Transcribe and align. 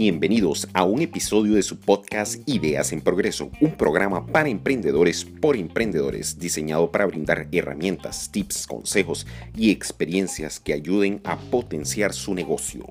Bienvenidos 0.00 0.66
a 0.72 0.84
un 0.84 1.02
episodio 1.02 1.54
de 1.54 1.62
su 1.62 1.78
podcast 1.78 2.40
Ideas 2.48 2.92
en 2.92 3.02
Progreso, 3.02 3.50
un 3.60 3.76
programa 3.76 4.26
para 4.26 4.48
emprendedores 4.48 5.26
por 5.26 5.56
emprendedores 5.56 6.38
diseñado 6.38 6.90
para 6.90 7.04
brindar 7.04 7.48
herramientas, 7.52 8.32
tips, 8.32 8.66
consejos 8.66 9.26
y 9.54 9.70
experiencias 9.70 10.58
que 10.58 10.72
ayuden 10.72 11.20
a 11.22 11.36
potenciar 11.36 12.14
su 12.14 12.34
negocio. 12.34 12.86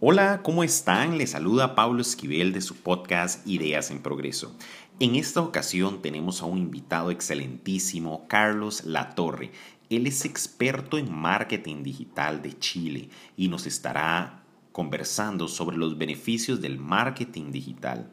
Hola, 0.00 0.42
¿cómo 0.44 0.62
están? 0.62 1.18
Les 1.18 1.30
saluda 1.30 1.74
Pablo 1.74 2.02
Esquivel 2.02 2.52
de 2.52 2.60
su 2.60 2.76
podcast 2.76 3.44
Ideas 3.48 3.90
en 3.90 4.00
Progreso. 4.00 4.54
En 5.00 5.14
esta 5.14 5.40
ocasión 5.42 6.02
tenemos 6.02 6.42
a 6.42 6.46
un 6.46 6.58
invitado 6.58 7.12
excelentísimo, 7.12 8.26
Carlos 8.26 8.84
Latorre. 8.84 9.52
Él 9.90 10.08
es 10.08 10.24
experto 10.24 10.98
en 10.98 11.14
marketing 11.14 11.84
digital 11.84 12.42
de 12.42 12.58
Chile 12.58 13.08
y 13.36 13.46
nos 13.46 13.66
estará 13.66 14.42
conversando 14.72 15.46
sobre 15.46 15.76
los 15.76 15.98
beneficios 15.98 16.60
del 16.60 16.80
marketing 16.80 17.52
digital. 17.52 18.10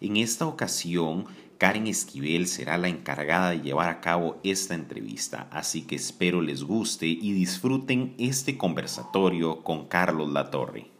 En 0.00 0.16
esta 0.16 0.44
ocasión, 0.46 1.26
Karen 1.58 1.86
Esquivel 1.86 2.48
será 2.48 2.78
la 2.78 2.88
encargada 2.88 3.50
de 3.50 3.60
llevar 3.60 3.88
a 3.88 4.00
cabo 4.00 4.40
esta 4.42 4.74
entrevista, 4.74 5.46
así 5.52 5.82
que 5.82 5.94
espero 5.94 6.42
les 6.42 6.64
guste 6.64 7.06
y 7.06 7.32
disfruten 7.32 8.12
este 8.18 8.58
conversatorio 8.58 9.62
con 9.62 9.86
Carlos 9.86 10.32
Latorre. 10.32 10.93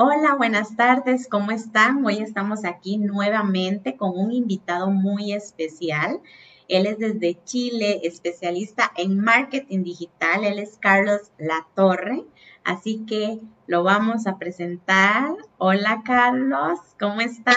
Hola, 0.00 0.36
buenas 0.36 0.76
tardes, 0.76 1.26
¿cómo 1.28 1.50
están? 1.50 2.06
Hoy 2.06 2.18
estamos 2.18 2.64
aquí 2.64 2.98
nuevamente 2.98 3.96
con 3.96 4.16
un 4.16 4.30
invitado 4.30 4.90
muy 4.90 5.32
especial. 5.32 6.20
Él 6.68 6.86
es 6.86 7.00
desde 7.00 7.42
Chile, 7.42 8.02
especialista 8.04 8.92
en 8.96 9.18
marketing 9.18 9.82
digital. 9.82 10.44
Él 10.44 10.60
es 10.60 10.78
Carlos 10.78 11.32
Latorre. 11.36 12.22
Así 12.62 13.04
que 13.06 13.40
lo 13.66 13.82
vamos 13.82 14.28
a 14.28 14.38
presentar. 14.38 15.34
Hola, 15.58 16.04
Carlos, 16.06 16.78
¿cómo 17.00 17.20
está? 17.20 17.56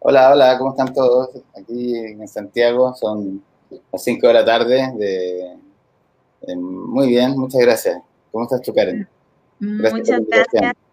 Hola, 0.00 0.32
hola, 0.32 0.58
¿cómo 0.58 0.70
están 0.70 0.92
todos? 0.92 1.30
Aquí 1.56 1.96
en 1.96 2.26
Santiago 2.26 2.92
son 2.94 3.40
las 3.92 4.02
5 4.02 4.26
de 4.26 4.34
la 4.34 4.44
tarde. 4.44 4.92
De, 4.98 6.56
muy 6.56 7.06
bien, 7.06 7.38
muchas 7.38 7.60
gracias. 7.60 8.02
¿Cómo 8.32 8.42
estás 8.42 8.62
tú, 8.62 8.74
Karen? 8.74 9.08
muchas 9.60 10.22
gracias. 10.26 10.85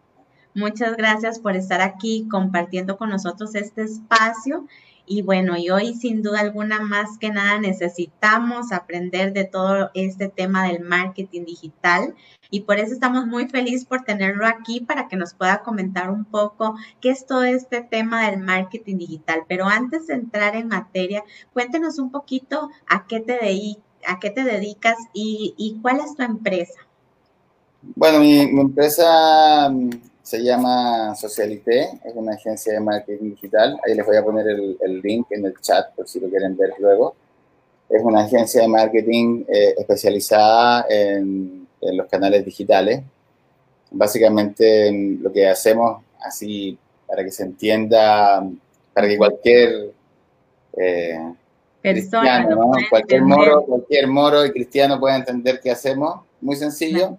Muchas 0.55 0.95
gracias 0.97 1.39
por 1.39 1.55
estar 1.55 1.81
aquí 1.81 2.27
compartiendo 2.29 2.97
con 2.97 3.09
nosotros 3.09 3.55
este 3.55 3.83
espacio. 3.83 4.67
Y 5.05 5.21
bueno, 5.21 5.57
y 5.57 5.69
hoy 5.69 5.95
sin 5.95 6.21
duda 6.21 6.39
alguna 6.39 6.79
más 6.79 7.17
que 7.17 7.29
nada 7.29 7.59
necesitamos 7.59 8.71
aprender 8.71 9.33
de 9.33 9.43
todo 9.43 9.89
este 9.95 10.29
tema 10.29 10.67
del 10.67 10.81
marketing 10.81 11.45
digital. 11.45 12.15
Y 12.51 12.61
por 12.61 12.77
eso 12.77 12.93
estamos 12.93 13.25
muy 13.25 13.49
felices 13.49 13.83
por 13.83 14.03
tenerlo 14.03 14.47
aquí 14.47 14.79
para 14.79 15.07
que 15.07 15.17
nos 15.17 15.33
pueda 15.33 15.61
comentar 15.63 16.09
un 16.11 16.23
poco 16.23 16.75
qué 17.01 17.09
es 17.09 17.25
todo 17.25 17.43
este 17.43 17.81
tema 17.81 18.29
del 18.29 18.39
marketing 18.39 18.97
digital. 18.97 19.41
Pero 19.49 19.65
antes 19.65 20.07
de 20.07 20.13
entrar 20.13 20.55
en 20.55 20.67
materia, 20.67 21.23
cuéntenos 21.51 21.97
un 21.99 22.11
poquito 22.11 22.69
a 22.88 23.05
qué 23.07 23.19
te, 23.19 23.39
a 24.07 24.19
qué 24.19 24.29
te 24.29 24.43
dedicas 24.43 24.95
y, 25.13 25.79
cuál 25.81 25.99
es 25.99 26.15
tu 26.15 26.21
empresa. 26.21 26.79
Bueno, 27.95 28.19
mi 28.19 28.39
empresa 28.39 29.69
se 30.23 30.41
llama 30.41 31.13
Socialité, 31.16 31.99
es 32.03 32.16
una 32.16 32.33
agencia 32.35 32.71
de 32.73 32.79
marketing 32.79 33.31
digital. 33.31 33.77
Ahí 33.85 33.93
les 33.93 34.05
voy 34.05 34.16
a 34.16 34.23
poner 34.23 34.47
el, 34.47 35.02
link 35.02 35.27
en 35.31 35.45
el 35.45 35.53
chat 35.59 35.93
por 35.93 36.07
si 36.07 36.21
lo 36.21 36.29
quieren 36.29 36.55
ver 36.55 36.73
luego. 36.79 37.13
Es 37.89 38.02
una 38.02 38.21
agencia 38.21 38.61
de 38.61 38.69
marketing 38.69 39.44
eh, 39.49 39.75
especializada 39.77 40.85
en, 40.89 41.67
los 41.81 42.07
canales 42.07 42.45
digitales. 42.45 43.01
Básicamente 43.91 44.89
lo 45.22 45.34
que 45.34 45.50
hacemos, 45.50 46.01
así 46.22 46.78
para 47.05 47.25
que 47.25 47.31
para 48.94 49.07
que 49.09 49.17
cualquier 49.17 49.91
eh, 50.78 51.34
persona, 51.81 52.47
cualquier 52.90 53.22
moro, 53.23 53.66
cualquier 53.66 54.07
moro 54.07 54.45
y 54.45 54.51
cristiano 54.51 54.97
pueda 54.97 55.17
entender 55.17 55.59
qué 55.61 55.72
hacemos. 55.72 56.22
Muy 56.40 56.55
sencillo. 56.55 57.17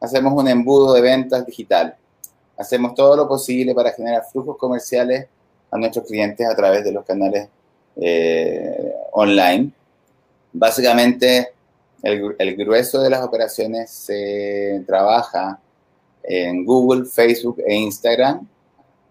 Hacemos 0.00 0.32
un 0.32 0.48
embudo 0.48 0.94
de 0.94 1.02
ventas 1.02 1.44
digital 1.44 1.94
hacemos 2.58 2.94
todo 2.94 3.16
lo 3.16 3.28
posible 3.28 3.74
para 3.74 3.92
generar 3.92 4.24
flujos 4.30 4.56
comerciales 4.56 5.26
a 5.70 5.78
nuestros 5.78 6.06
clientes 6.06 6.46
a 6.46 6.56
través 6.56 6.84
de 6.84 6.92
los 6.92 7.04
canales 7.04 7.48
eh, 7.96 8.92
online. 9.12 9.70
Básicamente, 10.52 11.52
el, 12.02 12.56
grueso 12.56 13.00
de 13.00 13.10
las 13.10 13.22
operaciones 13.22 13.90
se 13.90 14.82
trabaja 14.86 15.60
en 16.22 16.64
Google, 16.64 17.04
Facebook 17.06 17.62
e 17.64 17.74
Instagram, 17.74 18.46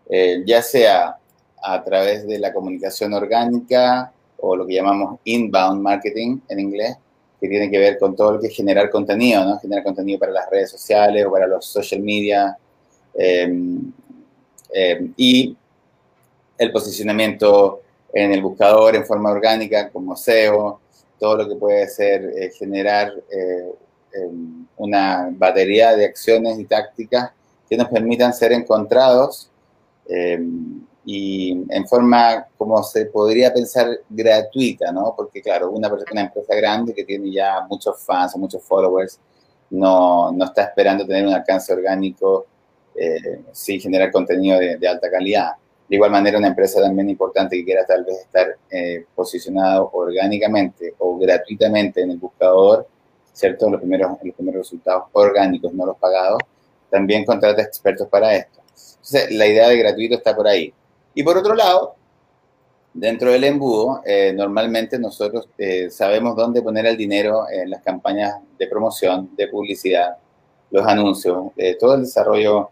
eh, 0.10 0.44
ya 0.46 0.62
sea 0.62 1.18
a 1.62 1.84
través 1.84 2.28
de 2.28 2.40
la 2.40 2.54
comunicación 2.54 3.14
orgánica 3.14 4.12
o 4.40 4.56
lo 4.56 4.66
que 4.66 4.76
llamamos 4.76 5.20
inbound 5.24 5.82
marketing 5.82 6.40
en 6.50 6.60
inglés, 6.60 6.96
que 7.40 7.48
tiene 7.48 7.70
que 7.70 7.80
ver 7.80 7.98
con 7.98 8.16
todo 8.16 8.34
lo 8.34 8.40
que 8.40 8.48
es 8.48 8.56
generar 8.56 8.90
contenido, 8.90 9.44
¿no? 9.44 9.60
Generar 9.60 9.84
contenido 9.84 10.20
para 10.20 10.32
las 10.32 10.50
redes 10.50 10.72
sociales 10.72 11.26
o 11.26 11.32
para 11.32 11.48
los 11.48 11.66
social 11.66 12.02
media 12.02 12.58
y 15.16 15.58
el 16.58 16.72
posicionamiento 16.72 17.82
en 18.14 18.32
el 18.34 18.42
buscador 18.42 18.96
en 18.96 19.06
forma 19.06 19.32
orgánica 19.32 19.90
como 19.90 20.16
SEO, 20.16 20.80
todo 21.20 21.38
lo 21.38 21.50
que 21.50 21.56
puede 21.56 21.88
ser 21.88 22.24
eh, 22.38 22.52
generar 22.58 23.12
eh, 23.32 23.74
em, 24.14 24.66
una 24.78 25.30
batería 25.32 25.96
de 25.96 26.06
acciones 26.06 26.60
y 26.60 26.66
tácticas 26.66 27.32
que 27.70 27.78
nos 27.78 27.90
permitan 27.90 28.34
ser 28.34 28.54
encontrados 28.54 29.52
y 31.10 31.66
en 31.70 31.88
forma 31.88 32.48
como 32.58 32.84
se 32.84 33.06
podría 33.06 33.54
pensar 33.54 33.88
gratuita, 34.10 34.92
¿no? 34.92 35.14
Porque 35.16 35.42
claro, 35.42 35.72
una, 35.72 35.90
una 36.12 36.22
empresa 36.22 36.54
grande 36.56 36.94
que 36.94 37.06
tiene 37.06 37.32
ya 37.32 37.66
muchos 37.70 38.02
fans 38.04 38.36
o 38.36 38.38
muchos 38.38 38.62
followers 38.64 39.20
no, 39.70 40.32
no 40.34 40.46
está 40.46 40.64
esperando 40.64 41.06
tener 41.06 41.26
un 41.26 41.34
alcance 41.34 41.74
orgánico 41.74 42.46
eh, 42.98 43.42
sí 43.52 43.80
generar 43.80 44.12
contenido 44.12 44.60
de, 44.60 44.88
alta 44.88 45.12
calidad. 45.12 45.52
De 45.88 45.96
igual 45.96 46.12
manera, 46.12 46.40
una 46.40 46.48
empresa 46.48 46.82
también 46.82 47.10
importante 47.10 47.56
que 47.56 47.64
quiera 47.64 47.86
tal 47.86 48.04
vez 48.04 48.22
estar 48.22 48.58
eh, 48.72 49.06
posicionado 49.16 49.90
orgánicamente 49.94 50.96
o 50.98 51.18
gratuitamente 51.18 52.02
en 52.02 52.12
el 52.12 52.18
buscador, 52.18 52.88
¿cierto? 53.32 53.70
Los 53.70 53.80
primeros, 53.80 54.18
los 54.24 54.36
primeros 54.36 54.62
resultados 54.62 55.04
orgánicos, 55.14 55.72
no 55.74 55.86
los 55.86 55.98
pagados, 55.98 56.40
también 56.90 57.24
contrata 57.24 57.62
expertos 57.62 58.08
para 58.08 58.36
esto. 58.36 58.60
Entonces, 58.68 59.32
la 59.32 59.46
idea 59.46 59.70
de 59.70 59.78
gratuito 59.78 60.16
está 60.16 60.36
por 60.36 60.48
ahí. 60.48 60.74
Y 61.14 61.24
por 61.24 61.38
otro 61.38 61.54
lado, 61.54 61.96
dentro 62.94 63.32
del 63.32 63.44
embudo, 63.44 64.02
eh, 64.06 64.34
normalmente 64.36 64.98
nosotros 64.98 65.48
eh, 65.58 65.90
sabemos 65.92 66.36
dónde 66.36 66.64
poner 66.64 66.88
el 66.88 66.98
dinero 66.98 67.46
en 67.50 67.70
las 67.70 67.84
campañas 67.84 68.40
de 68.58 68.68
promoción, 68.68 69.30
de 69.38 69.48
publicidad, 69.48 70.18
los 70.72 70.86
anuncios, 70.86 71.52
todo 71.80 71.96
el 71.96 72.02
desarrollo 72.02 72.72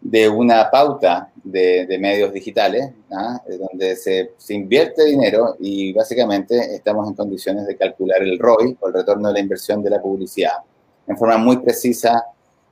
de 0.00 0.28
una 0.28 0.70
pauta 0.70 1.30
de, 1.42 1.98
medios 2.00 2.32
digitales, 2.32 2.90
¿ah? 3.10 3.40
donde 3.46 3.96
se, 3.96 4.30
invierte 4.50 5.04
dinero 5.04 5.56
y 5.58 5.92
básicamente 5.92 6.74
estamos 6.74 7.08
en 7.08 7.14
condiciones 7.14 7.66
de 7.66 7.76
calcular 7.76 8.22
el 8.22 8.38
ROI 8.38 8.76
o 8.80 8.88
el 8.88 8.94
retorno 8.94 9.28
de 9.28 9.34
la 9.34 9.40
inversión 9.40 9.82
de 9.82 9.90
la 9.90 10.00
publicidad 10.00 10.58
en 11.06 11.16
forma 11.16 11.38
muy 11.38 11.56
precisa 11.58 12.24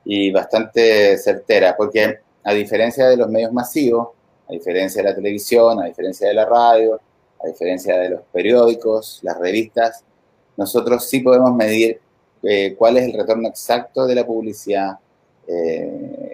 y 0.05 0.31
bastante 0.31 1.17
certera, 1.17 1.75
porque 1.75 2.19
a 2.43 2.53
diferencia 2.53 3.07
de 3.09 3.17
los 3.17 3.27
medios 3.29 3.51
masivos, 3.51 4.09
a 4.47 4.53
diferencia 4.53 5.01
de 5.01 5.09
la 5.09 5.15
televisión, 5.15 5.81
a 5.81 5.85
diferencia 5.85 6.27
de 6.27 6.33
la 6.33 6.45
radio, 6.45 7.01
a 7.43 7.47
diferencia 7.47 7.97
de 7.97 8.11
los 8.11 8.21
periódicos, 8.31 9.19
las 9.23 9.37
revistas, 9.37 10.03
nosotros 10.55 11.07
sí 11.09 11.19
podemos 11.19 11.53
medir 11.53 11.99
eh, 12.43 12.75
cuál 12.77 12.97
es 12.97 13.05
el 13.05 13.13
retorno 13.13 13.47
exacto 13.49 14.05
de 14.05 14.15
la 14.15 14.25
publicidad 14.25 14.97
eh, 15.47 16.26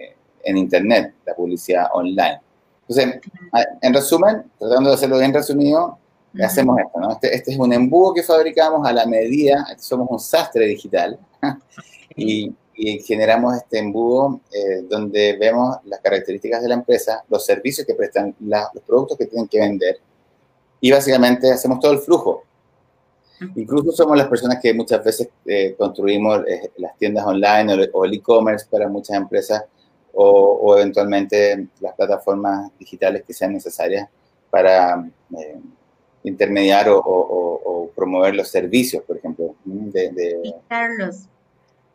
en 0.44 0.56
Internet, 0.56 1.14
la 1.26 1.34
publicidad 1.34 1.86
online. 1.92 2.40
Entonces, 2.88 3.20
en 3.80 3.94
resumen, 3.94 4.44
tratando 4.58 4.90
de 4.90 4.94
hacerlo 4.94 5.18
bien 5.18 5.32
resumido, 5.32 5.98
hacemos 6.42 6.78
esto, 6.80 7.00
¿no? 7.00 7.12
Este, 7.12 7.34
este, 7.34 7.52
es 7.52 7.58
un 7.58 7.72
embudo 7.72 8.14
que 8.14 8.22
fabricamos 8.22 8.86
a 8.86 8.92
la 8.92 9.06
medida, 9.06 9.66
somos 9.78 10.08
un 10.10 10.18
sastre 10.18 10.66
digital, 10.66 11.18
y, 12.16 12.54
generamos 13.06 13.54
este 13.54 13.78
embudo 13.78 14.40
eh, 14.52 14.82
donde 14.90 15.36
vemos 15.38 15.76
las 15.84 16.00
características 16.00 16.60
de 16.60 16.68
la 16.68 16.74
empresa, 16.74 17.22
los 17.28 17.46
servicios 17.46 17.86
que 17.86 17.94
prestan, 17.94 18.34
los 18.40 18.82
productos 18.84 19.16
que 19.16 19.26
tienen 19.26 19.46
que 19.46 19.60
vender, 19.60 20.00
y 20.80 20.90
básicamente 20.90 21.52
hacemos 21.52 21.78
todo 21.78 21.92
el 21.92 22.00
flujo. 22.00 22.42
Incluso 23.54 23.92
somos 23.92 24.16
las 24.16 24.26
personas 24.26 24.58
que 24.60 24.74
muchas 24.74 25.04
veces 25.04 25.28
eh, 25.46 25.76
construimos 25.78 26.40
eh, 26.48 26.72
las 26.78 26.96
tiendas 26.98 27.24
online 27.24 27.88
o 27.92 28.04
el 28.04 28.14
e-commerce 28.14 28.66
para 28.68 28.88
muchas 28.88 29.16
empresas 29.16 29.62
o, 30.14 30.76
eventualmente 30.76 31.68
las 31.80 31.94
plataformas 31.94 32.70
digitales 32.78 33.24
que 33.24 33.32
sean 33.32 33.52
necesarias 33.52 34.08
para 34.50 35.04
eh, 35.38 35.60
intermediar 36.22 36.86
o, 36.88 37.90
promover 37.94 38.34
los 38.34 38.48
servicios, 38.48 39.04
por 39.04 39.16
ejemplo. 39.16 39.54
De, 39.64 40.54
Carlos, 40.68 41.28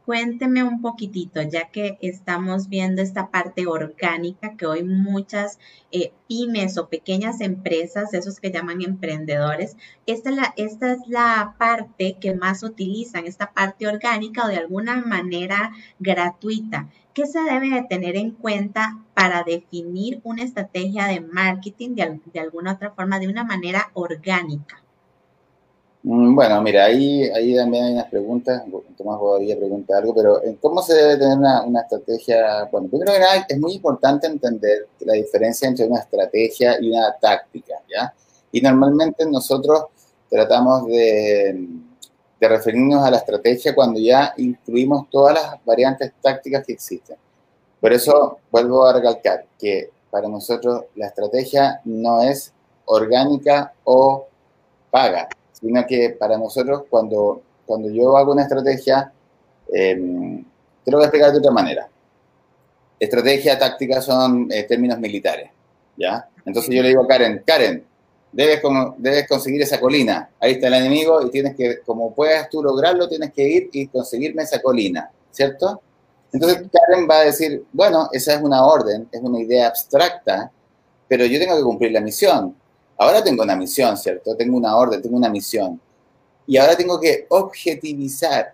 cuénteme 0.09 0.63
un 0.63 0.81
poquitito, 0.81 1.39
ya 1.44 1.69
que 1.69 2.00
estamos 2.01 2.67
viendo 2.67 3.00
esta 3.00 3.29
parte 3.29 3.67
orgánica 3.67 4.57
que 4.57 4.65
hoy 4.65 4.83
muchas 4.83 5.59
eh, 5.91 6.13
pymes 6.27 6.79
o 6.79 6.89
pequeñas 6.89 7.41
empresas, 7.41 8.11
esos 8.15 8.39
que 8.39 8.50
llaman 8.50 8.81
emprendedores, 8.81 9.77
esta 10.07 10.31
es, 10.31 10.35
la, 10.35 10.53
esta 10.57 10.94
es 10.94 11.01
la 11.06 11.53
parte 11.59 12.17
que 12.19 12.33
más 12.33 12.63
utilizan, 12.63 13.27
esta 13.27 13.53
parte 13.53 13.88
orgánica 13.88 14.45
o 14.45 14.47
de 14.47 14.57
alguna 14.57 14.95
manera 15.00 15.73
gratuita. 16.00 16.89
¿Qué 17.13 17.27
se 17.27 17.41
debe 17.44 17.69
de 17.69 17.83
tener 17.83 18.15
en 18.15 18.31
cuenta 18.31 18.97
para 19.13 19.44
definir 19.44 20.21
una 20.23 20.41
estrategia 20.41 21.06
de 21.06 21.21
marketing 21.21 21.94
de, 21.94 22.19
de 22.33 22.39
alguna 22.39 22.73
otra 22.73 22.89
forma, 22.95 23.19
de 23.19 23.27
una 23.27 23.44
manera 23.44 23.91
orgánica? 23.94 24.81
Mm, 26.03 26.33
bueno, 26.33 26.61
mira, 26.61 26.85
ahí, 26.85 27.29
también 27.55 27.83
hay 27.85 27.93
unas 27.93 28.09
preguntas, 28.09 28.63
Tomás 28.97 29.19
podría 29.19 29.57
preguntar 29.57 29.97
algo, 29.97 30.15
pero 30.15 30.41
¿cómo 30.61 30.81
se 30.81 30.93
debe 30.93 31.17
tener 31.17 31.37
una, 31.37 31.81
estrategia? 31.81 32.65
Bueno, 32.71 32.87
primero 32.87 33.11
que 33.11 33.19
nada, 33.19 33.45
es 33.47 33.59
muy 33.59 33.73
importante 33.73 34.27
entender 34.27 34.87
la 35.01 35.13
diferencia 35.13 35.67
entre 35.67 35.85
una 35.87 35.99
estrategia 35.99 36.79
y 36.79 36.89
una 36.89 37.13
táctica, 37.19 37.75
¿ya? 37.89 38.13
Y 38.51 38.61
normalmente 38.61 39.25
nosotros 39.25 39.85
tratamos 40.29 40.87
de, 40.87 41.67
de 42.39 42.47
referirnos 42.47 43.03
a 43.03 43.11
la 43.11 43.17
estrategia 43.17 43.75
cuando 43.75 43.99
ya 43.99 44.33
incluimos 44.37 45.09
todas 45.09 45.33
las 45.33 45.65
variantes 45.65 46.13
tácticas 46.21 46.65
que 46.65 46.73
existen. 46.73 47.17
Por 47.81 47.91
eso 47.93 48.39
vuelvo 48.51 48.85
a 48.85 48.93
recalcar 48.93 49.45
que 49.59 49.91
para 50.09 50.29
nosotros 50.29 50.85
la 50.95 51.07
estrategia 51.07 51.81
no 51.83 52.21
es 52.21 52.53
orgánica 52.85 53.73
o 53.83 54.27
paga 54.91 55.27
sino 55.61 55.85
que 55.85 56.11
para 56.11 56.38
nosotros 56.38 56.83
cuando, 56.89 57.41
cuando 57.65 57.89
yo 57.89 58.17
hago 58.17 58.31
una 58.31 58.44
estrategia, 58.44 59.11
em, 59.71 60.44
te 60.83 60.91
lo 60.91 60.97
voy 60.97 61.03
a 61.03 61.07
explicar 61.07 61.31
de 61.31 61.39
otra 61.39 61.51
manera. 61.51 61.89
Estrategia, 63.00 63.57
táctica 63.57 64.01
son 64.01 64.47
eh, 64.51 64.63
términos 64.63 65.00
militares, 65.00 65.50
¿ya? 65.97 66.27
Entonces 66.45 66.73
yo 66.73 66.81
le 66.81 66.89
digo 66.89 67.03
a 67.03 67.07
Karen, 67.07 67.44
Karen, 67.45 67.85
debes, 68.31 68.61
como, 68.61 68.95
debes 68.97 69.27
conseguir 69.27 69.61
esa 69.61 69.79
colina, 69.79 70.29
ahí 70.39 70.53
está 70.53 70.67
el 70.67 70.73
enemigo 70.75 71.21
y 71.25 71.29
tienes 71.29 71.56
que, 71.56 71.79
como 71.81 72.13
puedas 72.13 72.50
tú 72.50 72.61
lograrlo, 72.61 73.07
tienes 73.07 73.31
que 73.33 73.47
ir 73.47 73.69
y 73.71 73.88
conseguirme 73.88 74.44
esa 74.44 74.61
colina, 74.61 75.11
¿cierto? 75.31 75.81
Entonces 76.31 76.67
Karen 76.71 77.07
va 77.09 77.19
a 77.19 77.25
decir, 77.25 77.63
bueno, 77.73 78.09
esa 78.11 78.35
es 78.35 78.41
una 78.41 78.65
orden, 78.65 79.07
es 79.11 79.21
una 79.21 79.39
idea 79.39 79.67
abstracta, 79.67 80.51
pero 81.07 81.25
yo 81.25 81.39
tengo 81.39 81.57
que 81.57 81.63
cumplir 81.63 81.91
la 81.91 82.01
misión. 82.01 82.56
Ahora 83.01 83.23
tengo 83.23 83.43
una 83.43 83.55
misión, 83.55 83.95
¿cierto? 83.95 84.35
Tengo 84.35 84.57
una 84.57 84.75
orden, 84.75 85.01
tengo 85.01 85.15
una 85.15 85.29
misión. 85.29 85.79
Y 86.45 86.57
ahora 86.57 86.75
tengo 86.75 86.99
que 86.99 87.27
objetivizar, 87.29 88.53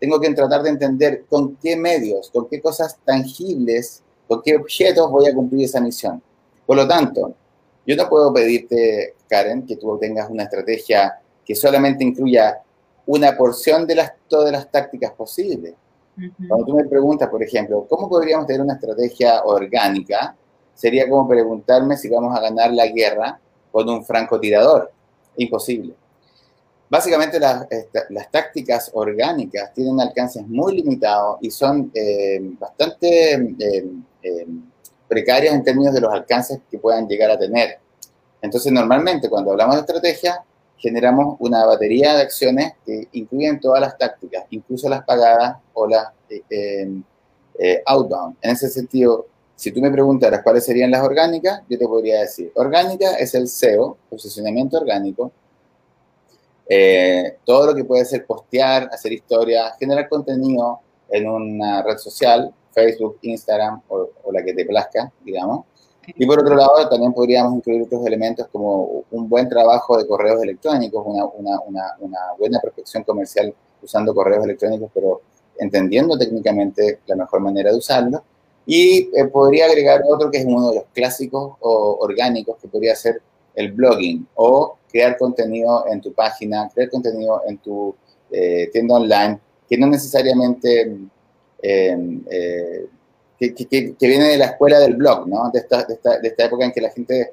tengo 0.00 0.20
que 0.20 0.34
tratar 0.34 0.64
de 0.64 0.70
entender 0.70 1.24
con 1.28 1.54
qué 1.56 1.76
medios, 1.76 2.28
con 2.30 2.48
qué 2.48 2.60
cosas 2.60 2.98
tangibles, 3.04 4.02
con 4.26 4.42
qué 4.42 4.56
objetos 4.56 5.08
voy 5.12 5.28
a 5.28 5.34
cumplir 5.34 5.66
esa 5.66 5.80
misión. 5.80 6.20
Por 6.66 6.76
lo 6.76 6.88
tanto, 6.88 7.34
yo 7.86 7.94
no 7.94 8.08
puedo 8.08 8.32
pedirte, 8.32 9.14
Karen, 9.28 9.64
que 9.64 9.76
tú 9.76 9.96
tengas 10.00 10.28
una 10.28 10.42
estrategia 10.42 11.20
que 11.44 11.54
solamente 11.54 12.02
incluya 12.02 12.62
una 13.06 13.36
porción 13.36 13.86
de 13.86 13.94
las, 13.94 14.12
todas 14.26 14.50
las 14.50 14.68
tácticas 14.72 15.12
posibles. 15.12 15.74
Cuando 16.48 16.66
tú 16.66 16.74
me 16.74 16.84
preguntas, 16.86 17.28
por 17.28 17.44
ejemplo, 17.44 17.86
¿cómo 17.88 18.08
podríamos 18.08 18.48
tener 18.48 18.60
una 18.60 18.74
estrategia 18.74 19.44
orgánica? 19.44 20.34
Sería 20.74 21.08
como 21.08 21.28
preguntarme 21.28 21.96
si 21.96 22.08
vamos 22.08 22.36
a 22.36 22.40
ganar 22.40 22.72
la 22.72 22.88
guerra 22.88 23.40
con 23.74 23.90
un 23.90 24.04
francotirador. 24.04 24.92
Imposible. 25.36 25.94
Básicamente 26.88 27.40
las, 27.40 27.66
tácticas 28.30 28.88
orgánicas 28.94 29.74
tienen 29.74 30.00
alcances 30.00 30.46
muy 30.46 30.76
limitados 30.76 31.38
y 31.40 31.50
son 31.50 31.90
eh, 31.92 32.38
bastante 32.56 33.34
eh, 33.34 33.86
eh, 34.22 34.46
precarias 35.08 35.56
en 35.56 35.64
términos 35.64 35.92
de 35.92 36.02
los 36.02 36.12
alcances 36.12 36.60
que 36.70 36.78
puedan 36.78 37.08
llegar 37.08 37.32
a 37.32 37.36
tener. 37.36 37.80
Entonces, 38.40 38.70
normalmente 38.70 39.28
cuando 39.28 39.50
hablamos 39.50 39.74
de 39.74 39.80
estrategia, 39.80 40.44
generamos 40.76 41.34
una 41.40 41.66
batería 41.66 42.14
de 42.14 42.22
acciones 42.22 42.74
que 42.86 43.08
incluyen 43.10 43.58
todas 43.58 43.80
las 43.80 43.98
tácticas, 43.98 44.44
incluso 44.50 44.88
las 44.88 45.04
pagadas 45.04 45.56
o 45.72 45.88
las 45.88 46.12
outbound. 47.86 48.36
En 48.40 48.50
ese 48.52 48.68
sentido, 48.68 49.26
si 49.56 49.70
tú 49.72 49.80
me 49.80 49.90
preguntaras 49.90 50.42
cuáles 50.42 50.64
serían 50.64 50.90
las 50.90 51.02
orgánicas, 51.02 51.62
yo 51.68 51.78
te 51.78 51.86
podría 51.86 52.20
decir, 52.20 52.50
orgánica 52.56 53.14
es 53.14 53.34
el 53.34 53.46
SEO, 53.46 53.96
posicionamiento 54.10 54.78
orgánico, 54.78 55.30
eh, 56.68 57.38
todo 57.44 57.66
lo 57.68 57.74
que 57.74 57.84
puede 57.84 58.04
ser 58.04 58.26
postear, 58.26 58.88
hacer 58.92 59.12
historia, 59.12 59.74
generar 59.78 60.08
contenido 60.08 60.80
en 61.08 61.28
una 61.28 61.82
red 61.82 61.98
social, 61.98 62.52
Facebook, 62.72 63.18
Instagram 63.22 63.82
o, 63.88 64.08
la 64.32 64.42
que 64.42 64.54
te 64.54 64.64
plazca, 64.64 65.12
digamos. 65.24 65.66
Y 66.06 66.26
por 66.26 66.40
otro 66.40 66.54
lado, 66.54 66.88
también 66.88 67.12
podríamos 67.12 67.54
incluir 67.54 67.82
otros 67.82 68.04
elementos 68.04 68.48
como 68.48 69.04
un 69.10 69.28
buen 69.28 69.48
trabajo 69.48 69.96
de 69.96 70.06
correos 70.06 70.42
electrónicos, 70.42 71.02
una, 71.06 71.24
una, 71.26 71.60
una, 71.66 71.82
una 72.00 72.18
buena 72.38 72.60
prospección 72.60 73.04
comercial 73.04 73.54
usando 73.80 74.14
correos 74.14 74.44
electrónicos, 74.44 74.90
pero 74.92 75.22
entendiendo 75.58 76.18
técnicamente 76.18 77.00
la 77.06 77.16
mejor 77.16 77.40
manera 77.40 77.70
de 77.70 77.78
usarlo 77.78 78.24
y 78.66 79.10
eh, 79.14 79.26
podría 79.26 79.66
agregar 79.66 80.02
otro 80.08 80.30
que 80.30 80.38
es 80.38 80.44
uno 80.44 80.70
de 80.70 80.76
los 80.76 80.84
clásicos 80.92 81.56
o 81.60 81.98
orgánicos, 82.00 82.56
que 82.60 82.68
podría 82.68 82.94
ser 82.96 83.20
el 83.54 83.72
blogging 83.72 84.26
o 84.34 84.78
crear 84.90 85.16
contenido 85.18 85.84
en 85.88 86.00
tu 86.00 86.12
página, 86.12 86.70
crear 86.72 86.90
contenido 86.90 87.42
en 87.46 87.58
tu 87.58 87.94
eh, 88.30 88.68
tienda 88.72 88.96
online, 88.96 89.38
que 89.68 89.76
no 89.76 89.86
necesariamente 89.86 90.96
em, 91.62 92.22
eh, 92.30 92.86
que, 93.38 93.54
que, 93.54 93.94
viene 94.00 94.28
de 94.28 94.38
la 94.38 94.46
escuela 94.46 94.78
del 94.78 94.94
blog, 94.96 95.26
¿no? 95.28 95.50
De 95.52 95.58
esta, 95.58 95.84
de 95.84 95.94
esta, 95.94 96.18
de 96.18 96.28
esta 96.28 96.44
época 96.44 96.64
en 96.64 96.72
que 96.72 96.80
la 96.80 96.90
gente 96.90 97.32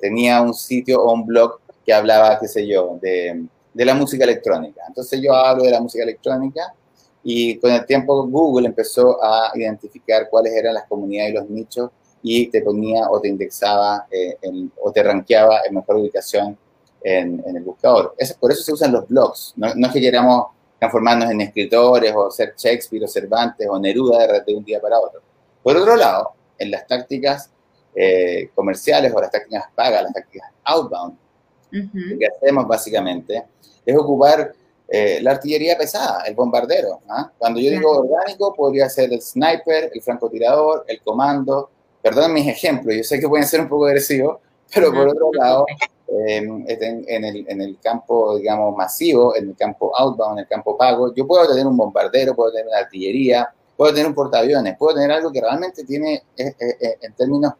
tenía 0.00 0.42
un 0.42 0.52
sitio 0.52 1.02
o 1.02 1.12
un 1.12 1.24
blog 1.24 1.58
que 1.84 1.92
hablaba, 1.92 2.38
qué 2.38 2.46
sé 2.46 2.66
yo, 2.66 2.98
de, 3.00 3.44
de 3.72 3.84
la 3.84 3.94
música 3.94 4.24
electrónica. 4.24 4.82
Entonces 4.86 5.20
yo 5.20 5.32
hablo 5.32 5.64
de 5.64 5.70
la 5.70 5.80
música 5.80 6.04
electrónica 6.04 6.74
y 7.22 7.58
con 7.58 7.72
el 7.72 7.84
tiempo 7.84 8.26
Google 8.26 8.68
empezó 8.68 9.22
a 9.22 9.50
identificar 9.54 10.28
cuáles 10.30 10.54
eran 10.54 10.74
las 10.74 10.86
comunidades 10.86 11.30
y 11.30 11.34
los 11.34 11.50
nichos 11.50 11.90
y 12.22 12.46
te 12.48 12.62
ponía 12.62 13.08
o 13.10 13.20
te 13.20 13.28
indexaba 13.28 14.06
eh, 14.10 14.36
o 14.82 14.92
te 14.92 15.02
rankeaba 15.02 15.60
en 15.66 15.74
mejor 15.74 15.96
ubicación 15.96 16.56
en, 17.02 17.42
el 17.46 17.62
buscador. 17.62 18.14
Es, 18.18 18.34
por 18.34 18.50
eso 18.52 18.62
se 18.62 18.72
usan 18.72 18.92
los 18.92 19.06
blogs. 19.08 19.54
No, 19.56 19.68
es 19.68 19.92
que 19.92 20.00
queramos 20.00 20.46
transformarnos 20.78 21.30
en 21.30 21.40
escritores 21.40 22.12
o 22.14 22.30
ser 22.30 22.54
Shakespeare 22.56 23.04
o 23.04 23.08
Cervantes 23.08 23.66
o 23.68 23.78
Neruda 23.78 24.42
de, 24.44 24.54
un 24.54 24.64
día 24.64 24.80
para 24.80 24.98
otro. 24.98 25.20
Por 25.62 25.76
otro 25.76 25.96
lado, 25.96 26.32
en 26.58 26.70
las 26.70 26.86
tácticas 26.86 27.50
eh, 27.94 28.50
comerciales 28.54 29.12
o 29.14 29.20
las 29.20 29.30
tácticas 29.30 29.64
pagas, 29.74 30.02
las 30.02 30.12
tácticas 30.12 30.50
outbound, 30.64 31.16
lo 31.70 32.18
que 32.18 32.26
hacemos 32.26 32.66
básicamente 32.66 33.44
es 33.84 33.96
ocupar 33.96 34.52
eh, 34.90 35.18
la 35.20 35.32
artillería 35.32 35.76
pesada, 35.76 36.22
el 36.26 36.34
bombardero. 36.34 37.00
¿ah? 37.08 37.30
Cuando 37.36 37.60
yo 37.60 37.70
digo 37.70 37.90
orgánico, 37.90 38.54
podría 38.54 38.88
ser 38.88 39.12
el 39.12 39.20
sniper, 39.20 39.90
el 39.92 40.02
francotirador, 40.02 40.84
el 40.88 41.02
comando. 41.02 41.70
Perdón 42.02 42.32
mis 42.32 42.48
ejemplos, 42.48 42.96
yo 42.96 43.02
sé 43.02 43.20
que 43.20 43.28
pueden 43.28 43.46
ser 43.46 43.60
un 43.60 43.68
poco 43.68 43.86
agresivos, 43.86 44.38
pero 44.74 44.92
por 44.92 45.08
otro 45.08 45.30
lado, 45.32 45.66
em, 46.26 46.64
en, 46.66 47.24
el, 47.24 47.44
en, 47.48 47.60
el, 47.60 47.78
campo, 47.80 48.38
digamos, 48.38 48.74
masivo, 48.74 49.36
en 49.36 49.50
el 49.50 49.56
campo 49.56 49.94
outbound, 49.94 50.38
en 50.38 50.44
el 50.44 50.48
campo 50.48 50.78
pago, 50.78 51.12
yo 51.14 51.26
puedo 51.26 51.46
tener 51.48 51.66
un 51.66 51.76
bombardero, 51.76 52.34
puedo 52.34 52.52
tener 52.52 52.68
una 52.68 52.78
artillería, 52.78 53.52
puedo 53.76 53.92
tener 53.92 54.06
un 54.06 54.14
portaaviones, 54.14 54.76
puedo 54.78 54.94
tener 54.94 55.10
algo 55.10 55.30
que 55.30 55.40
realmente 55.40 55.84
tiene, 55.84 56.22
eh, 56.36 56.54
eh, 56.58 56.98
en 57.02 57.12
términos 57.14 57.52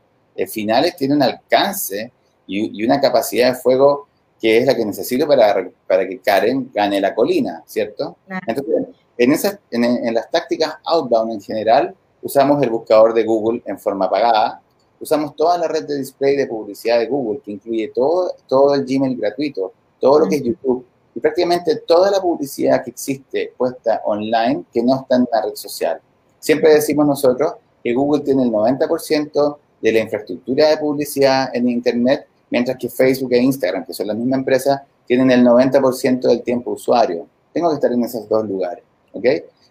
finales, 0.46 0.96
tiene 0.96 1.14
un 1.14 1.22
alcance 1.22 2.12
y, 2.46 2.80
y 2.80 2.86
una 2.86 3.00
capacidad 3.00 3.52
de 3.52 3.58
fuego 3.58 4.07
que 4.40 4.58
es 4.58 4.66
la 4.66 4.74
que 4.74 4.84
necesito 4.84 5.26
para, 5.26 5.68
para 5.86 6.08
que 6.08 6.18
Karen 6.20 6.70
gane 6.72 7.00
la 7.00 7.14
colina, 7.14 7.62
¿cierto? 7.66 8.16
Entonces, 8.46 8.86
en, 9.16 9.32
esas, 9.32 9.58
en, 9.70 10.14
las 10.14 10.30
tácticas 10.30 10.74
outbound 10.84 11.32
en 11.32 11.40
general, 11.40 11.94
usamos 12.22 12.62
el 12.62 12.70
buscador 12.70 13.14
de 13.14 13.24
Google 13.24 13.62
en 13.66 13.78
forma 13.78 14.08
pagada, 14.08 14.60
usamos 15.00 15.34
toda 15.34 15.58
la 15.58 15.68
red 15.68 15.86
de 15.86 15.98
display 15.98 16.36
de 16.36 16.46
publicidad 16.46 16.98
de 16.98 17.06
Google, 17.06 17.40
que 17.44 17.52
incluye 17.52 17.88
todo, 17.88 18.32
todo 18.46 18.74
el 18.74 18.84
Gmail 18.84 19.16
gratuito, 19.16 19.72
todo 20.00 20.20
lo 20.20 20.28
que 20.28 20.36
es 20.36 20.42
YouTube, 20.42 20.84
y 21.14 21.20
prácticamente 21.20 21.76
toda 21.86 22.10
la 22.10 22.20
publicidad 22.20 22.84
que 22.84 22.90
existe 22.90 23.52
puesta 23.56 24.02
online 24.04 24.64
que 24.72 24.82
no 24.82 25.00
está 25.00 25.16
en 25.16 25.26
una 25.30 25.42
red 25.42 25.56
social. 25.56 26.00
Siempre 26.38 26.74
decimos 26.74 27.06
nosotros 27.06 27.54
que 27.82 27.92
Google 27.92 28.22
tiene 28.22 28.44
el 28.44 28.52
90% 28.52 29.56
de 29.80 29.92
la 29.92 29.98
infraestructura 29.98 30.68
de 30.68 30.76
publicidad 30.76 31.50
en 31.54 31.68
Internet 31.68 32.26
mientras 32.50 32.76
que 32.76 32.88
Facebook 32.88 33.32
e 33.32 33.38
Instagram, 33.38 33.84
que 33.84 33.92
son 33.92 34.06
la 34.06 34.14
misma 34.14 34.36
empresa, 34.36 34.84
tienen 35.06 35.30
el 35.30 35.44
90% 35.44 36.20
del 36.20 36.42
tiempo 36.42 36.72
usuario. 36.72 37.26
Tengo 37.52 37.70
que 37.70 37.76
estar 37.76 37.92
en 37.92 38.04
esos 38.04 38.28
dos 38.28 38.46
lugares, 38.46 38.84
¿ok? 39.12 39.24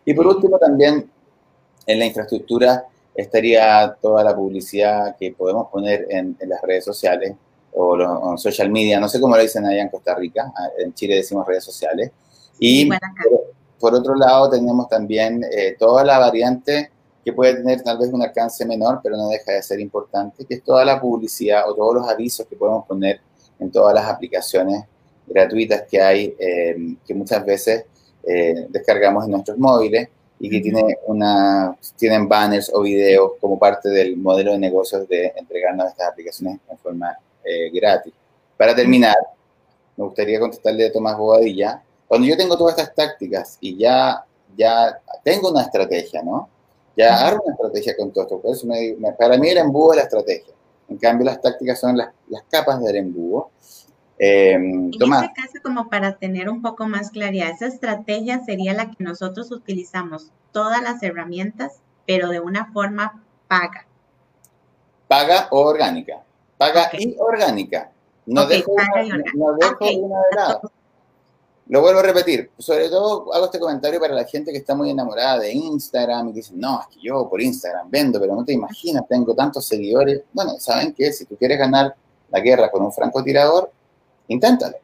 Y 0.06 0.14
por 0.14 0.28
último, 0.28 0.58
también 0.58 1.10
en 1.86 2.00
la 2.00 2.06
infraestructura 2.06 2.86
estaría 3.14 3.96
toda 4.02 4.24
la 4.24 4.36
publicidad 4.36 5.16
que 5.18 5.32
podemos 5.32 5.70
poner 5.70 6.08
en, 6.10 6.38
las 6.48 6.62
redes 6.62 6.86
sociales 6.86 7.34
o, 7.74 8.32
en 8.32 8.38
social 8.38 8.70
media, 8.70 9.00
no 9.00 9.10
sé 9.10 9.20
cómo 9.20 9.36
lo 9.36 9.42
dicen 9.42 9.66
allá 9.66 9.82
en 9.82 9.90
Costa 9.90 10.16
Rica, 10.16 10.52
en 10.78 10.94
Chile 10.94 11.16
decimos 11.16 11.46
redes 11.48 11.64
sociales. 11.64 12.12
Y 12.60 12.90
por, 13.80 13.94
otro 13.94 14.16
lado 14.16 14.50
tenemos 14.50 14.88
también 14.90 15.44
eh, 15.52 15.76
toda 15.78 16.04
la 16.04 16.18
variante 16.20 16.92
que 17.28 17.34
puede 17.34 17.56
tener 17.56 17.82
tal 17.82 17.98
vez 17.98 18.10
un 18.14 18.24
alcance 18.24 18.66
menor, 18.66 19.02
pero 19.04 19.18
no 19.18 19.28
deja 19.28 19.52
de 19.52 19.62
ser 19.62 19.82
importante, 19.82 20.46
que 20.46 20.54
es 20.54 20.64
toda 20.64 20.86
la 20.86 20.98
publicidad 20.98 21.70
o 21.70 21.76
todos 21.76 21.96
los 21.96 22.08
avisos 22.08 22.48
que 22.48 22.56
podemos 22.56 22.86
poner 22.86 23.20
en 23.60 23.70
todas 23.70 23.94
las 23.94 24.06
aplicaciones 24.06 24.86
gratuitas 25.28 25.84
que 25.92 26.02
hay, 26.02 26.34
eh, 26.40 26.96
que 27.06 27.14
muchas 27.14 27.46
veces 27.46 27.84
eh, 28.24 28.68
descargamos 28.70 29.26
en 29.26 29.32
nuestros 29.32 29.58
móviles 29.58 30.08
y 30.40 30.50
que 30.50 30.62
tiene 30.62 31.00
una, 31.06 31.78
tienen 31.98 32.30
banners 32.30 32.72
o 32.74 32.84
videos 32.84 33.34
como 33.42 33.60
parte 33.60 33.90
del 33.90 34.16
modelo 34.16 34.54
de 34.54 34.60
negocios 34.60 35.06
de 35.10 35.34
entregarnos 35.36 35.90
estas 35.90 36.08
aplicaciones 36.08 36.60
en 36.72 36.78
forma 36.78 37.14
eh, 37.44 37.70
gratis. 37.72 38.14
Para 38.56 38.74
terminar, 38.74 39.18
me 39.98 40.06
gustaría 40.06 40.40
contestarle 40.40 40.86
a 40.86 40.94
Tomás 40.94 41.18
Bobadilla, 41.18 41.84
cuando 42.08 42.26
yo 42.26 42.38
tengo 42.38 42.58
todas 42.58 42.78
estas 42.78 42.96
tácticas 42.96 43.58
y 43.60 43.76
ya, 43.76 44.24
ya 44.56 44.98
tengo 45.26 45.52
una 45.52 45.64
estrategia, 45.64 46.24
¿no? 46.24 46.48
Ya 46.98 47.28
hago 47.28 47.44
una 47.44 47.54
estrategia 47.54 47.96
con 47.96 48.12
todo 48.12 48.24
esto. 48.24 48.42
Por 48.42 48.52
eso 48.52 48.68
para 49.18 49.38
mí 49.38 49.50
el 49.50 49.58
embudo 49.58 49.92
es 49.92 49.98
la 49.98 50.04
estrategia. 50.04 50.54
En 50.90 50.98
cambio, 50.98 51.26
las 51.26 51.40
tácticas 51.42 51.80
son 51.80 51.96
las, 51.96 52.10
las 52.28 52.44
capas 52.50 52.82
del 52.82 52.96
embudo. 52.96 53.52
Eh, 54.20 54.54
en 54.54 54.92
este 54.92 55.32
caso, 55.36 55.60
como 55.62 55.90
para 55.90 56.18
tener 56.18 56.50
un 56.50 56.64
poco 56.64 56.88
más 56.88 57.12
claridad, 57.12 57.52
esa 57.52 57.68
estrategia 57.68 58.44
sería 58.44 58.74
la 58.74 58.90
que 58.90 59.04
nosotros 59.04 59.52
utilizamos 59.52 60.32
todas 60.52 60.82
las 60.82 61.04
herramientas, 61.04 61.82
pero 62.08 62.30
de 62.30 62.40
una 62.40 62.72
forma 62.72 63.24
paga. 63.48 63.86
Paga 65.08 65.48
o 65.52 65.60
orgánica. 65.62 66.24
Paga 66.58 66.90
y 66.98 67.16
orgánica. 67.20 67.92
No 68.26 68.48
dejo, 68.48 68.74
No 69.36 69.54
dejo 69.54 69.86
una 70.00 70.20
de 70.32 70.36
lado. 70.36 70.72
Lo 71.70 71.82
vuelvo 71.82 72.00
a 72.00 72.04
repetir, 72.04 72.50
sobre 72.58 72.90
todo 72.90 73.34
hago 73.34 73.46
este 73.46 73.60
comentario 73.60 74.00
para 74.00 74.14
la 74.14 74.24
gente 74.24 74.54
que 74.54 74.60
está 74.60 74.74
muy 74.74 74.90
enamorada 74.90 75.40
de 75.40 75.52
Instagram 75.52 76.30
y 76.30 76.32
que 76.32 76.38
dice, 76.38 76.54
no, 76.56 76.80
es 76.80 76.88
que 76.88 77.02
yo 77.02 77.28
por 77.30 77.42
Instagram 77.42 77.90
vendo, 77.90 78.22
pero 78.22 78.36
no 78.36 78.46
te 78.46 78.54
imaginas, 78.54 79.04
tengo 79.08 79.36
tantos 79.36 79.66
seguidores. 79.68 80.22
Bueno, 80.32 80.54
saben 80.60 80.94
que 80.94 81.12
si 81.12 81.26
tú 81.26 81.36
quieres 81.36 81.60
ganar 81.60 81.94
la 82.30 82.40
guerra 82.40 82.72
con 82.72 82.84
un 82.84 82.94
francotirador, 82.94 83.70
inténtalo. 84.30 84.78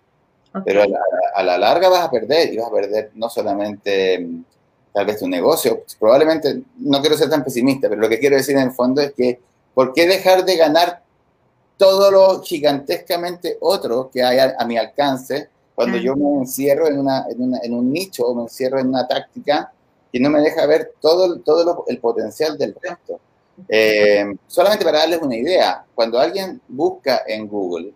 Pero 0.65 0.83
a 1.35 1.43
la, 1.43 1.57
larga 1.57 1.89
vas 1.89 2.01
a 2.01 2.11
perder 2.11 2.53
y 2.53 2.57
vas 2.57 2.67
a 2.67 2.71
perder 2.71 3.11
no 3.15 3.29
solamente 3.29 4.19
mm, 4.19 4.43
tal 4.93 5.05
vez 5.05 5.17
tu 5.17 5.27
negocio, 5.27 5.83
probablemente, 5.97 6.63
no 6.79 6.99
quiero 6.99 7.17
ser 7.17 7.29
tan 7.29 7.45
pesimista, 7.45 7.87
pero 7.87 8.01
lo 8.01 8.09
que 8.09 8.19
quiero 8.19 8.35
decir 8.35 8.57
en 8.57 8.63
el 8.63 8.71
fondo 8.71 9.01
es 9.01 9.13
que, 9.13 9.39
¿por 9.73 9.93
qué 9.93 10.05
dejar 10.05 10.43
de 10.43 10.57
ganar 10.57 11.01
todo 11.77 12.11
lo 12.11 12.41
gigantescamente 12.41 13.57
otro 13.61 14.11
que 14.11 14.21
hay 14.21 14.37
a 14.37 14.65
mi 14.65 14.77
alcance 14.77 15.49
cuando 15.75 15.97
yo 15.97 16.15
me 16.15 16.41
encierro 16.41 16.87
en, 16.87 16.99
una, 16.99 17.25
en, 17.29 17.73
un 17.73 17.91
nicho 17.91 18.25
o 18.25 18.35
me 18.35 18.43
encierro 18.43 18.79
en 18.79 18.87
una 18.87 19.07
táctica 19.07 19.71
que 20.11 20.19
no 20.19 20.29
me 20.29 20.41
deja 20.41 20.65
ver 20.67 20.93
todo, 21.01 21.39
todo 21.39 21.85
el 21.87 21.99
potencial 21.99 22.57
del 22.57 22.75
resto. 22.79 23.19
Eh, 23.67 24.35
solamente 24.47 24.85
para 24.85 24.99
darles 24.99 25.21
una 25.21 25.35
idea, 25.35 25.85
cuando 25.95 26.19
alguien 26.19 26.61
busca 26.67 27.23
en 27.27 27.47
Google, 27.47 27.93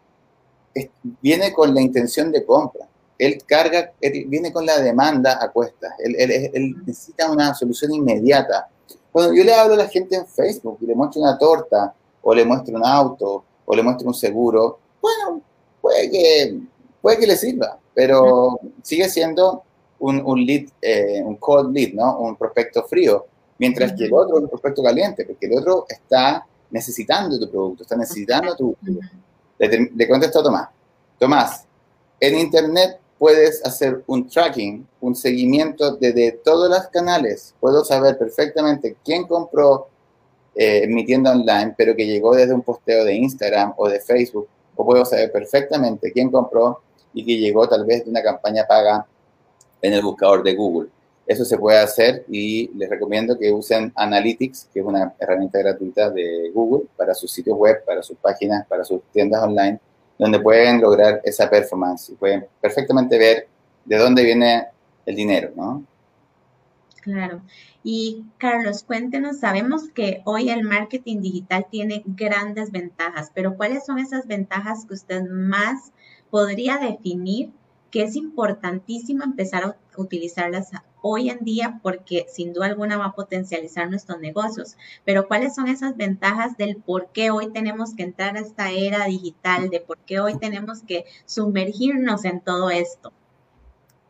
viene 1.21 1.53
con 1.53 1.73
la 1.73 1.81
intención 1.81 2.31
de 2.31 2.45
compra. 2.45 2.87
Él 3.17 3.43
carga, 3.45 3.91
viene 3.99 4.51
con 4.51 4.65
la 4.65 4.79
demanda 4.79 5.39
a 5.41 5.51
cuestas. 5.51 5.93
Él, 5.99 6.15
él, 6.17 6.75
necesita 6.85 7.31
una 7.31 7.53
solución 7.53 7.93
inmediata. 7.93 8.69
Cuando 9.11 9.33
yo 9.33 9.43
le 9.43 9.53
hablo 9.53 9.73
a 9.73 9.77
la 9.77 9.87
gente 9.87 10.15
en 10.15 10.27
Facebook 10.27 10.77
y 10.81 10.85
le 10.85 10.95
muestro 10.95 11.21
una 11.21 11.37
torta, 11.37 11.93
o 12.21 12.33
le 12.33 12.45
muestro 12.45 12.75
un 12.75 12.85
auto, 12.85 13.43
o 13.65 13.75
le 13.75 13.81
muestro 13.81 14.07
un 14.07 14.13
seguro, 14.13 14.79
bueno, 15.01 15.41
puede 15.81 16.11
que 16.11 16.59
puede 17.07 17.19
que 17.19 17.27
le 17.27 17.37
sirva, 17.37 17.79
pero 17.93 18.59
sigue 18.83 19.07
siendo 19.07 19.63
un, 19.99 20.21
un 20.25 20.45
lead, 20.45 20.65
eh, 20.81 21.23
un 21.23 21.37
cold 21.37 21.73
lead, 21.73 21.93
¿no? 21.93 22.19
Un 22.19 22.35
prospecto 22.35 22.83
frío, 22.83 23.27
mientras 23.59 23.93
que 23.93 24.07
el 24.07 24.13
otro 24.13 24.35
es 24.35 24.43
un 24.43 24.49
prospecto 24.49 24.83
caliente, 24.83 25.23
porque 25.23 25.45
el 25.45 25.57
otro 25.57 25.85
está 25.87 26.45
necesitando 26.69 27.39
tu 27.39 27.49
producto, 27.49 27.83
está 27.83 27.95
necesitando 27.95 28.57
tu... 28.57 28.75
Le, 29.57 29.89
le 29.95 30.07
contesto 30.09 30.41
a 30.41 30.43
Tomás. 30.43 30.69
Tomás, 31.17 31.63
en 32.19 32.39
Internet 32.39 32.99
puedes 33.17 33.65
hacer 33.65 34.03
un 34.07 34.27
tracking, 34.27 34.85
un 34.99 35.15
seguimiento 35.15 35.95
de, 35.95 36.37
todos 36.43 36.69
los 36.69 36.87
canales. 36.87 37.55
Puedo 37.61 37.85
saber 37.85 38.17
perfectamente 38.17 38.97
quién 39.05 39.25
compró 39.25 39.87
eh, 40.55 40.81
en 40.83 40.93
mi 40.93 41.05
tienda 41.05 41.31
online, 41.31 41.73
pero 41.77 41.95
que 41.95 42.05
llegó 42.05 42.35
desde 42.35 42.53
un 42.53 42.63
posteo 42.63 43.05
de 43.05 43.15
Instagram 43.15 43.75
o 43.77 43.87
de 43.87 44.01
Facebook. 44.01 44.49
O 44.75 44.85
puedo 44.85 45.05
saber 45.05 45.31
perfectamente 45.31 46.11
quién 46.11 46.29
compró 46.29 46.81
y 47.17 47.25
que 47.25 47.37
llegó 47.37 47.67
tal 47.67 47.83
vez 47.83 48.05
de 48.05 48.11
una 48.11 48.21
campaña 48.21 48.67
paga 48.67 49.03
en 49.81 49.93
el 49.93 50.03
buscador 50.03 50.43
de 50.43 50.53
Google. 50.53 50.89
Eso 51.25 51.43
se 51.43 51.57
puede 51.57 51.79
hacer 51.79 52.23
y 52.29 52.69
les 52.75 52.87
recomiendo 52.87 53.37
que 53.39 53.51
usen 53.51 53.91
Analytics, 53.95 54.69
que 54.71 54.81
es 54.81 54.85
una 54.85 55.15
herramienta 55.19 55.57
gratuita 55.57 56.11
de 56.11 56.51
Google 56.53 56.87
para 56.95 57.15
sus 57.15 57.31
sitios 57.31 57.57
web, 57.57 57.83
para 57.85 58.03
sus 58.03 58.17
páginas, 58.17 58.67
para 58.67 58.83
sus 58.83 59.01
tiendas 59.11 59.41
online, 59.41 59.79
donde 60.19 60.39
pueden 60.39 60.79
lograr 60.79 61.19
esa 61.23 61.49
performance 61.49 62.11
y 62.11 62.15
pueden 62.15 62.45
perfectamente 62.61 63.17
ver 63.17 63.47
de 63.83 63.97
dónde 63.97 64.23
viene 64.23 64.67
el 65.07 65.15
dinero, 65.15 65.49
¿no? 65.55 65.83
Claro. 67.01 67.41
Y 67.83 68.25
Carlos, 68.37 68.83
cuéntenos, 68.83 69.39
sabemos 69.39 69.89
que 69.89 70.21
hoy 70.25 70.49
el 70.49 70.63
marketing 70.63 71.21
digital 71.21 71.65
tiene 71.71 72.03
grandes 72.05 72.71
ventajas, 72.71 73.31
pero 73.33 73.55
¿cuáles 73.55 73.85
son 73.85 73.97
esas 73.97 74.27
ventajas 74.27 74.85
que 74.85 74.93
usted 74.93 75.23
más 75.23 75.91
podría 76.29 76.77
definir 76.77 77.51
que 77.91 78.03
es 78.03 78.15
importantísimo 78.15 79.23
empezar 79.23 79.63
a 79.63 79.77
utilizarlas 79.97 80.71
hoy 81.01 81.29
en 81.29 81.39
día 81.39 81.79
porque 81.81 82.25
sin 82.29 82.53
duda 82.53 82.67
alguna 82.67 82.97
va 82.97 83.05
a 83.05 83.15
potencializar 83.15 83.89
nuestros 83.89 84.19
negocios. 84.19 84.75
Pero 85.05 85.27
¿cuáles 85.27 85.55
son 85.55 85.67
esas 85.67 85.95
ventajas 85.95 86.57
del 86.57 86.77
por 86.77 87.07
qué 87.07 87.31
hoy 87.31 87.51
tenemos 87.51 87.95
que 87.95 88.03
entrar 88.03 88.35
a 88.35 88.41
esta 88.41 88.71
era 88.71 89.05
digital, 89.05 89.69
de 89.69 89.79
por 89.79 89.97
qué 89.99 90.19
hoy 90.19 90.37
tenemos 90.37 90.81
que 90.81 91.05
sumergirnos 91.25 92.25
en 92.25 92.41
todo 92.41 92.69
esto? 92.69 93.11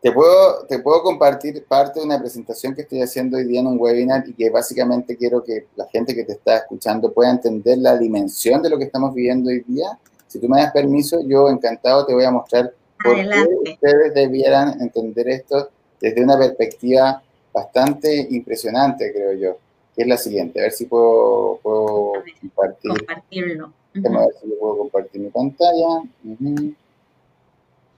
Te 0.01 0.11
puedo, 0.11 0.65
te 0.67 0.79
puedo 0.79 1.01
compartir 1.01 1.65
parte 1.65 1.99
de 1.99 2.05
una 2.05 2.19
presentación 2.19 2.75
que 2.75 2.83
estoy 2.83 3.01
haciendo 3.01 3.37
hoy 3.37 3.45
día 3.45 3.61
en 3.61 3.67
un 3.67 3.79
webinar 3.79 4.23
y 4.27 4.33
que 4.33 4.49
básicamente 4.49 5.17
quiero 5.17 5.43
que 5.43 5.67
la 5.75 5.87
gente 5.87 6.13
que 6.15 6.23
te 6.23 6.33
está 6.33 6.57
escuchando 6.57 7.11
pueda 7.11 7.31
entender 7.31 7.79
la 7.79 7.97
dimensión 7.97 8.61
de 8.61 8.69
lo 8.69 8.77
que 8.77 8.85
estamos 8.85 9.13
viviendo 9.13 9.49
hoy 9.49 9.63
día 9.67 9.99
si 10.27 10.39
tú 10.39 10.47
me 10.47 10.61
das 10.61 10.71
permiso, 10.71 11.21
yo 11.25 11.49
encantado 11.49 12.05
te 12.05 12.13
voy 12.13 12.25
a 12.25 12.31
mostrar 12.31 12.73
por 13.03 13.15
qué 13.15 13.71
ustedes 13.71 14.13
debieran 14.13 14.81
entender 14.81 15.29
esto 15.29 15.69
desde 15.99 16.23
una 16.23 16.37
perspectiva 16.37 17.21
bastante 17.53 18.27
impresionante, 18.29 19.11
creo 19.11 19.33
yo, 19.33 19.57
que 19.95 20.03
es 20.03 20.07
la 20.07 20.17
siguiente. 20.17 20.59
A 20.59 20.63
ver 20.63 20.71
si 20.71 20.85
puedo, 20.85 21.59
puedo 21.63 22.13
compartir. 22.41 22.91
Compartirlo. 22.91 23.73
A 23.95 23.99
ver 23.99 24.35
si 24.41 24.47
puedo 24.59 24.77
compartir 24.77 25.21
mi 25.21 25.29
pantalla. 25.29 26.03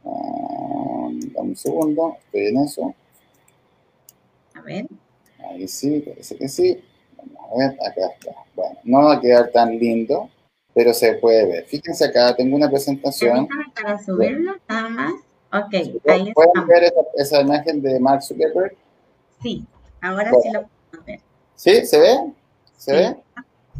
Ah, 0.06 1.10
dame 1.12 1.50
un 1.50 1.56
segundo, 1.56 2.18
estoy 2.26 2.48
en 2.48 2.58
eso. 2.60 2.96
A 4.54 4.62
ver. 4.62 4.88
Ahí 5.50 5.68
sí, 5.68 6.00
parece 6.00 6.38
que 6.38 6.48
sí. 6.48 6.82
Vamos 7.18 7.52
a 7.52 7.58
ver, 7.58 7.78
acá 7.86 8.14
está. 8.14 8.32
Bueno, 8.56 8.80
no 8.84 9.04
va 9.04 9.16
a 9.16 9.20
quedar 9.20 9.52
tan 9.52 9.78
lindo, 9.78 10.30
pero 10.80 10.94
se 10.94 11.12
puede 11.16 11.46
ver. 11.46 11.66
Fíjense 11.66 12.06
acá, 12.06 12.34
tengo 12.38 12.56
una 12.56 12.70
presentación. 12.70 13.50
Para 13.76 14.02
subirlo, 14.02 14.56
nada 14.70 14.88
más. 14.88 15.14
Ok, 15.52 15.74
ahí 16.08 16.32
¿Pueden 16.34 16.68
ver 16.68 16.94
esa, 17.18 17.42
imagen 17.42 17.82
de 17.82 18.00
Mark 18.00 18.24
Zuckerberg? 18.24 18.78
Sí, 19.44 19.66
ahora 20.00 20.32
sí 20.42 20.50
lo 20.54 20.62
podemos 20.62 21.06
ver. 21.06 21.20
¿Sí? 21.54 21.86
¿Se 21.86 22.00
ve? 22.00 22.32
¿Se 22.78 22.94
ve? 22.94 23.18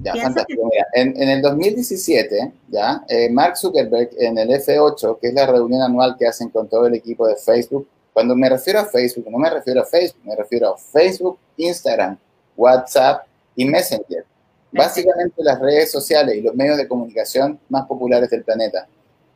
Ya, 0.03 0.13
fantástico. 0.13 0.70
Mira, 0.70 0.88
en, 0.94 1.15
en, 1.15 1.29
el 1.29 1.41
2017, 1.41 2.51
ya, 2.68 3.01
eh, 3.08 3.29
Mark 3.29 3.56
Zuckerberg 3.56 4.10
en 4.18 4.38
el 4.38 4.50
F8, 4.50 5.20
que 5.22 5.29
es 5.29 5.34
la 5.34 5.48
reunión 5.48 5.82
anual 5.82 6.18
que 6.20 6.27
hacen 6.27 6.50
con 6.50 6.68
todo 6.68 6.86
el 6.86 6.96
equipo 6.96 7.25
de 7.29 7.38
Facebook, 7.38 7.88
cuando 8.12 8.36
me 8.36 8.50
refiero 8.50 8.82
a 8.82 8.86
Facebook, 8.86 9.25
no 9.32 9.38
me 9.38 9.50
refiero 9.50 9.82
a 9.82 9.86
Facebook, 9.86 10.22
me 10.25 10.36
refiero 10.36 10.74
a 10.74 10.77
Facebook, 10.77 11.39
Instagram, 11.56 12.18
WhatsApp 12.58 13.25
y 13.56 13.63
Messenger. 13.63 14.25
Básicamente 14.71 15.43
las 15.43 15.59
redes 15.59 15.91
sociales 15.91 16.35
y 16.35 16.41
los 16.41 16.53
medios 16.53 16.77
de 16.77 16.88
comunicación 16.88 17.59
más 17.69 17.88
populares 17.88 18.29
del 18.29 18.43
planeta. 18.43 18.88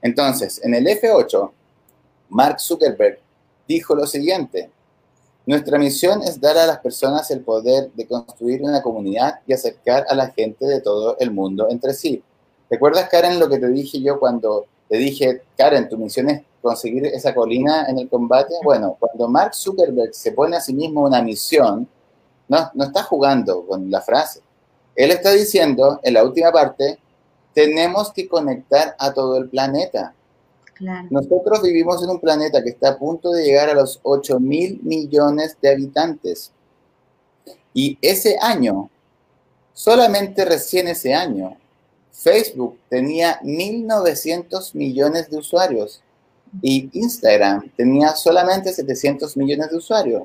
Entonces, 0.01 0.61
en 0.63 0.75
el 0.75 0.85
F8, 0.85 1.51
Mark 2.29 2.59
Zuckerberg 2.59 3.19
dijo 3.67 3.95
lo 3.95 4.05
siguiente, 4.05 4.69
nuestra 5.45 5.77
misión 5.79 6.21
es 6.23 6.39
dar 6.39 6.57
a 6.57 6.67
las 6.67 6.79
personas 6.79 7.29
el 7.31 7.41
poder 7.41 7.91
de 7.93 8.07
construir 8.07 8.61
una 8.61 8.81
comunidad 8.81 9.39
y 9.47 9.53
acercar 9.53 10.05
a 10.07 10.15
la 10.15 10.29
gente 10.29 10.65
de 10.65 10.81
todo 10.81 11.17
el 11.19 11.31
mundo 11.31 11.67
entre 11.69 11.93
sí. 11.93 12.23
¿Recuerdas, 12.69 13.09
Karen, 13.09 13.39
lo 13.39 13.49
que 13.49 13.57
te 13.57 13.67
dije 13.67 14.01
yo 14.01 14.19
cuando 14.19 14.65
te 14.87 14.97
dije, 14.97 15.41
Karen, 15.57 15.89
tu 15.89 15.97
misión 15.97 16.29
es 16.29 16.43
conseguir 16.61 17.07
esa 17.07 17.33
colina 17.33 17.87
en 17.89 17.97
el 17.97 18.07
combate? 18.07 18.53
Bueno, 18.63 18.95
cuando 18.99 19.27
Mark 19.27 19.55
Zuckerberg 19.55 20.13
se 20.13 20.31
pone 20.31 20.55
a 20.57 20.61
sí 20.61 20.73
mismo 20.73 21.01
una 21.01 21.21
misión, 21.21 21.87
no, 22.47 22.71
no 22.73 22.83
está 22.85 23.03
jugando 23.03 23.65
con 23.65 23.89
la 23.89 24.01
frase 24.01 24.41
él 24.95 25.12
está 25.12 25.31
diciendo 25.31 26.00
en 26.03 26.13
la 26.13 26.23
última 26.23 26.51
parte, 26.51 27.00
tenemos 27.53 28.12
que 28.12 28.27
conectar 28.27 28.95
a 29.00 29.13
todo 29.13 29.38
el 29.38 29.50
planeta. 29.50 30.13
Nosotros 31.09 31.62
vivimos 31.62 32.03
en 32.03 32.09
un 32.09 32.19
planeta 32.19 32.62
que 32.63 32.71
está 32.71 32.89
a 32.89 32.97
punto 32.97 33.31
de 33.31 33.45
llegar 33.45 33.69
a 33.69 33.73
los 33.73 34.00
8 34.03 34.39
mil 34.39 34.79
millones 34.83 35.57
de 35.62 35.69
habitantes. 35.71 36.51
Y 37.73 37.97
ese 38.01 38.38
año, 38.41 38.89
solamente 39.73 40.45
recién 40.45 40.88
ese 40.88 41.13
año, 41.13 41.57
Facebook 42.12 42.77
tenía 42.89 43.39
1.900 43.41 44.75
millones 44.75 45.29
de 45.29 45.38
usuarios 45.38 46.01
y 46.62 46.89
Instagram 46.93 47.71
tenía 47.75 48.15
solamente 48.15 48.71
700 48.71 49.35
millones 49.38 49.71
de 49.71 49.77
usuarios. 49.77 50.23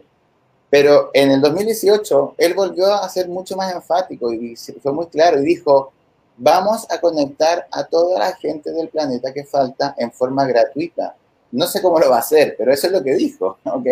Pero 0.71 1.11
en 1.15 1.31
el 1.31 1.41
2018 1.41 2.35
él 2.37 2.55
volvió 2.55 2.93
a 2.93 3.09
ser 3.09 3.29
mucho 3.29 3.57
más 3.57 3.73
enfático 3.75 4.33
y 4.33 4.55
fue 4.83 4.93
muy 4.93 5.07
claro 5.07 5.41
y 5.41 5.45
dijo, 5.45 5.93
vamos 6.37 6.87
a 6.91 7.01
conectar 7.01 7.67
a 7.71 7.85
toda 7.85 8.19
la 8.19 8.37
gente 8.37 8.71
del 8.73 8.89
planeta 8.89 9.33
que 9.33 9.45
falta 9.45 9.95
en 9.99 10.13
forma 10.13 10.47
gratuita. 10.47 11.17
No 11.53 11.67
sé 11.67 11.81
cómo 11.81 11.99
lo 11.99 12.11
va 12.11 12.17
a 12.17 12.21
hacer, 12.21 12.55
pero 12.59 12.73
eso 12.73 12.87
es 12.87 12.93
lo 12.93 13.03
que 13.03 13.15
dijo, 13.15 13.59
¿ok? 13.65 13.87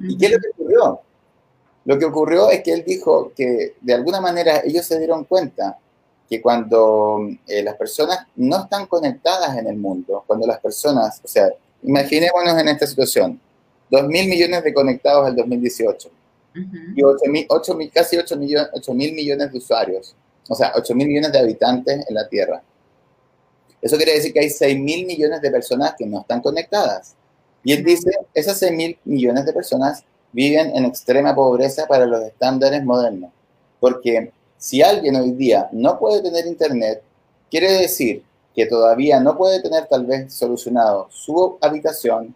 ¿Y 0.00 0.18
qué 0.18 0.26
es 0.26 0.32
lo 0.32 0.38
que 0.38 0.48
ocurrió? 0.50 1.00
Lo 1.84 1.98
que 1.98 2.04
ocurrió 2.04 2.50
es 2.50 2.62
que 2.62 2.72
él 2.72 2.84
dijo 2.84 3.32
que 3.34 3.74
de 3.80 3.94
alguna 3.94 4.20
manera 4.20 4.62
ellos 4.64 4.84
se 4.86 4.98
dieron 4.98 5.24
cuenta 5.24 5.78
que 6.28 6.40
cuando 6.40 7.28
eh, 7.46 7.62
las 7.62 7.76
personas 7.76 8.26
no 8.36 8.62
están 8.62 8.86
conectadas 8.86 9.56
en 9.58 9.66
el 9.66 9.76
mundo, 9.76 10.24
cuando 10.26 10.46
las 10.46 10.60
personas, 10.60 11.20
o 11.22 11.28
sea, 11.28 11.48
imaginémonos 11.82 12.58
en 12.58 12.68
esta 12.68 12.86
situación, 12.86 13.40
2 13.92 14.08
mil 14.08 14.26
millones 14.26 14.64
de 14.64 14.72
conectados 14.72 15.28
el 15.28 15.36
2018 15.36 16.10
y 16.96 17.02
8 17.02 17.78
casi 17.92 18.16
8 18.16 18.36
mil 18.94 19.12
millones 19.12 19.52
de 19.52 19.58
usuarios, 19.58 20.16
o 20.48 20.54
sea, 20.54 20.72
8 20.74 20.94
mil 20.94 21.08
millones 21.08 21.30
de 21.30 21.38
habitantes 21.38 22.04
en 22.08 22.14
la 22.14 22.26
Tierra. 22.26 22.62
Eso 23.82 23.96
quiere 23.96 24.14
decir 24.14 24.32
que 24.32 24.40
hay 24.40 24.48
6 24.48 24.80
mil 24.80 25.04
millones 25.06 25.42
de 25.42 25.50
personas 25.50 25.94
que 25.98 26.06
no 26.06 26.20
están 26.20 26.40
conectadas. 26.40 27.14
Y 27.62 27.74
él 27.74 27.84
dice, 27.84 28.10
esas 28.32 28.58
6 28.58 28.72
mil 28.72 28.98
millones 29.04 29.44
de 29.44 29.52
personas 29.52 30.04
viven 30.32 30.74
en 30.74 30.86
extrema 30.86 31.34
pobreza 31.34 31.86
para 31.86 32.06
los 32.06 32.22
estándares 32.22 32.82
modernos, 32.82 33.30
porque 33.78 34.32
si 34.56 34.80
alguien 34.80 35.16
hoy 35.16 35.32
día 35.32 35.68
no 35.72 35.98
puede 35.98 36.22
tener 36.22 36.46
internet, 36.46 37.02
quiere 37.50 37.70
decir 37.72 38.24
que 38.54 38.64
todavía 38.64 39.20
no 39.20 39.36
puede 39.36 39.60
tener 39.60 39.86
tal 39.86 40.06
vez 40.06 40.32
solucionado 40.32 41.08
su 41.10 41.58
habitación, 41.60 42.34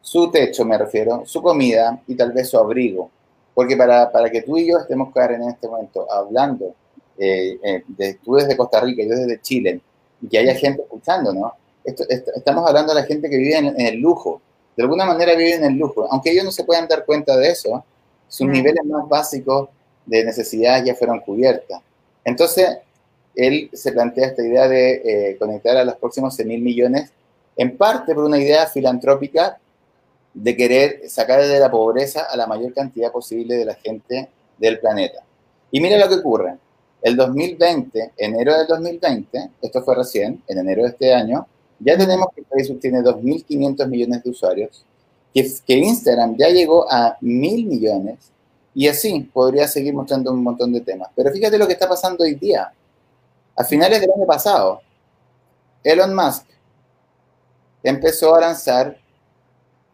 su 0.00 0.30
techo 0.30 0.64
me 0.64 0.78
refiero, 0.78 1.22
su 1.26 1.42
comida 1.42 2.00
y 2.06 2.14
tal 2.14 2.32
vez 2.32 2.48
su 2.48 2.58
abrigo. 2.58 3.10
Porque 3.54 3.76
para, 3.76 4.10
para 4.10 4.30
que 4.30 4.42
tú 4.42 4.56
y 4.56 4.68
yo 4.68 4.78
estemos, 4.78 5.12
Karen, 5.12 5.42
en 5.42 5.50
este 5.50 5.68
momento 5.68 6.10
hablando, 6.10 6.74
eh, 7.18 7.58
eh, 7.62 7.82
de, 7.88 8.14
tú 8.14 8.36
desde 8.36 8.56
Costa 8.56 8.80
Rica, 8.80 9.02
yo 9.02 9.10
desde 9.10 9.40
Chile, 9.40 9.80
y 10.22 10.28
que 10.28 10.38
haya 10.38 10.54
gente 10.54 10.82
escuchando, 10.82 11.32
¿no? 11.32 11.52
estamos 11.84 12.68
hablando 12.68 12.94
de 12.94 13.00
la 13.00 13.06
gente 13.06 13.30
que 13.30 13.36
vive 13.36 13.56
en, 13.56 13.80
el 13.80 13.96
lujo. 13.98 14.40
De 14.76 14.82
alguna 14.82 15.06
manera 15.06 15.34
vive 15.34 15.54
en 15.54 15.64
el 15.64 15.74
lujo. 15.74 16.06
Aunque 16.10 16.30
ellos 16.30 16.44
no 16.44 16.52
se 16.52 16.64
puedan 16.64 16.86
dar 16.86 17.04
cuenta 17.04 17.36
de 17.36 17.48
eso, 17.48 17.84
sus 18.28 18.46
niveles 18.46 18.84
más 18.84 19.08
básicos 19.08 19.70
de 20.04 20.24
necesidades 20.24 20.84
ya 20.84 20.94
fueron 20.94 21.20
cubiertas. 21.20 21.80
Entonces, 22.24 22.78
él 23.34 23.70
se 23.72 23.92
plantea 23.92 24.28
esta 24.28 24.42
idea 24.44 24.68
de 24.68 25.30
eh, 25.30 25.36
conectar 25.38 25.76
a 25.76 25.84
los 25.84 25.96
próximos 25.96 26.34
6 26.36 26.46
mil 26.46 26.60
millones, 26.60 27.10
en 27.56 27.76
parte 27.76 28.14
por 28.14 28.24
una 28.24 28.38
idea 28.38 28.66
filantrópica 28.66 29.58
de 30.40 30.56
querer 30.56 31.08
sacar 31.08 31.44
de 31.44 31.58
la 31.58 31.70
pobreza 31.70 32.22
a 32.22 32.36
la 32.36 32.46
mayor 32.46 32.72
cantidad 32.72 33.10
posible 33.10 33.56
de 33.56 33.64
la 33.64 33.74
gente 33.74 34.28
del 34.56 34.78
planeta. 34.78 35.24
Y 35.72 35.80
mira 35.80 35.98
lo 35.98 36.08
que 36.08 36.14
ocurre. 36.14 36.56
El 37.02 37.16
2020, 37.16 38.12
enero 38.16 38.56
del 38.56 38.66
2020, 38.68 39.50
esto 39.60 39.82
fue 39.82 39.96
recién, 39.96 40.42
en 40.46 40.58
enero 40.58 40.82
de 40.82 40.90
este 40.90 41.12
año, 41.12 41.46
ya 41.80 41.96
tenemos 41.96 42.28
que 42.34 42.44
Facebook 42.44 42.80
tiene 42.80 43.00
2.500 43.00 43.88
millones 43.88 44.22
de 44.22 44.30
usuarios, 44.30 44.84
que, 45.34 45.48
que 45.66 45.74
Instagram 45.74 46.36
ya 46.36 46.48
llegó 46.48 46.90
a 46.90 47.18
1.000 47.20 47.66
millones, 47.66 48.32
y 48.74 48.86
así 48.86 49.28
podría 49.32 49.66
seguir 49.66 49.92
mostrando 49.92 50.32
un 50.32 50.42
montón 50.42 50.72
de 50.72 50.80
temas. 50.80 51.08
Pero 51.16 51.32
fíjate 51.32 51.58
lo 51.58 51.66
que 51.66 51.72
está 51.72 51.88
pasando 51.88 52.22
hoy 52.22 52.36
día. 52.36 52.72
A 53.56 53.64
finales 53.64 54.00
del 54.00 54.12
año 54.12 54.26
pasado, 54.26 54.80
Elon 55.82 56.14
Musk 56.14 56.44
empezó 57.82 58.36
a 58.36 58.40
lanzar 58.40 58.96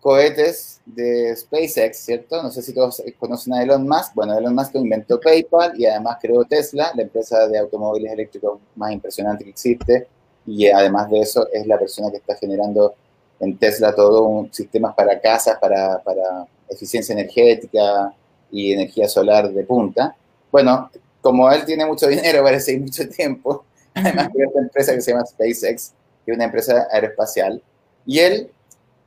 cohetes 0.04 0.82
de 0.84 1.34
SpaceX, 1.34 1.96
¿cierto? 1.96 2.42
No 2.42 2.50
sé 2.50 2.60
si 2.60 2.74
todos 2.74 3.02
conocen 3.18 3.54
a 3.54 3.62
Elon 3.62 3.88
Musk. 3.88 4.14
Bueno, 4.14 4.36
Elon 4.36 4.54
Musk 4.54 4.74
inventó 4.74 5.18
PayPal 5.18 5.72
y 5.80 5.86
además 5.86 6.18
creó 6.20 6.44
Tesla, 6.44 6.92
la 6.94 7.02
empresa 7.02 7.48
de 7.48 7.58
automóviles 7.58 8.12
eléctricos 8.12 8.60
más 8.76 8.92
impresionante 8.92 9.44
que 9.44 9.50
existe. 9.50 10.06
Y 10.46 10.66
además 10.66 11.10
de 11.10 11.20
eso, 11.20 11.48
es 11.50 11.66
la 11.66 11.78
persona 11.78 12.10
que 12.10 12.18
está 12.18 12.36
generando 12.36 12.94
en 13.40 13.56
Tesla 13.56 13.94
todo 13.94 14.24
un 14.24 14.52
sistema 14.52 14.94
para 14.94 15.18
casas, 15.18 15.58
para, 15.58 15.98
para 16.02 16.46
eficiencia 16.68 17.14
energética, 17.14 18.14
y 18.54 18.72
energía 18.72 19.08
solar 19.08 19.52
de 19.52 19.64
punta. 19.64 20.14
Bueno, 20.50 20.88
como 21.20 21.50
él 21.50 21.64
tiene 21.64 21.84
mucho 21.84 22.06
dinero, 22.08 22.44
parece 22.44 22.72
y 22.72 22.78
mucho 22.78 23.06
tiempo, 23.08 23.64
además 23.92 24.32
de 24.32 24.44
esta 24.44 24.60
empresa 24.60 24.94
que 24.94 25.00
se 25.00 25.10
llama 25.10 25.26
SpaceX, 25.26 25.92
que 26.24 26.30
es 26.30 26.36
una 26.36 26.44
empresa 26.44 26.86
aeroespacial, 26.90 27.60
y 28.06 28.20
él 28.20 28.50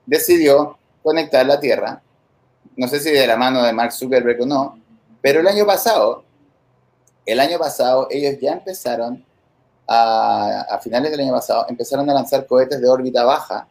decidió 0.05 0.77
conectar 1.07 1.45
la 1.45 1.59
Tierra, 1.59 2.01
no 2.75 2.87
sé 2.87 2.99
si 2.99 3.11
de 3.11 3.25
la 3.25 3.37
mano 3.37 3.63
de 3.63 3.73
Mark 3.73 3.91
Zuckerberg 3.91 4.41
o 4.41 4.45
no, 4.45 4.79
pero 5.21 5.39
el 5.39 5.47
año 5.47 5.65
pasado, 5.65 6.23
el 7.25 7.39
año 7.39 7.57
pasado 7.57 8.07
ellos 8.09 8.39
ya 8.39 8.53
empezaron 8.53 9.23
a, 9.87 10.61
a 10.69 10.79
finales 10.79 11.11
del 11.11 11.21
año 11.21 11.33
pasado, 11.33 11.65
empezaron 11.69 12.09
a 12.09 12.13
lanzar 12.13 12.45
cohetes 12.45 12.79
de 12.79 12.89
órbita 12.89 13.23
baja 13.23 13.67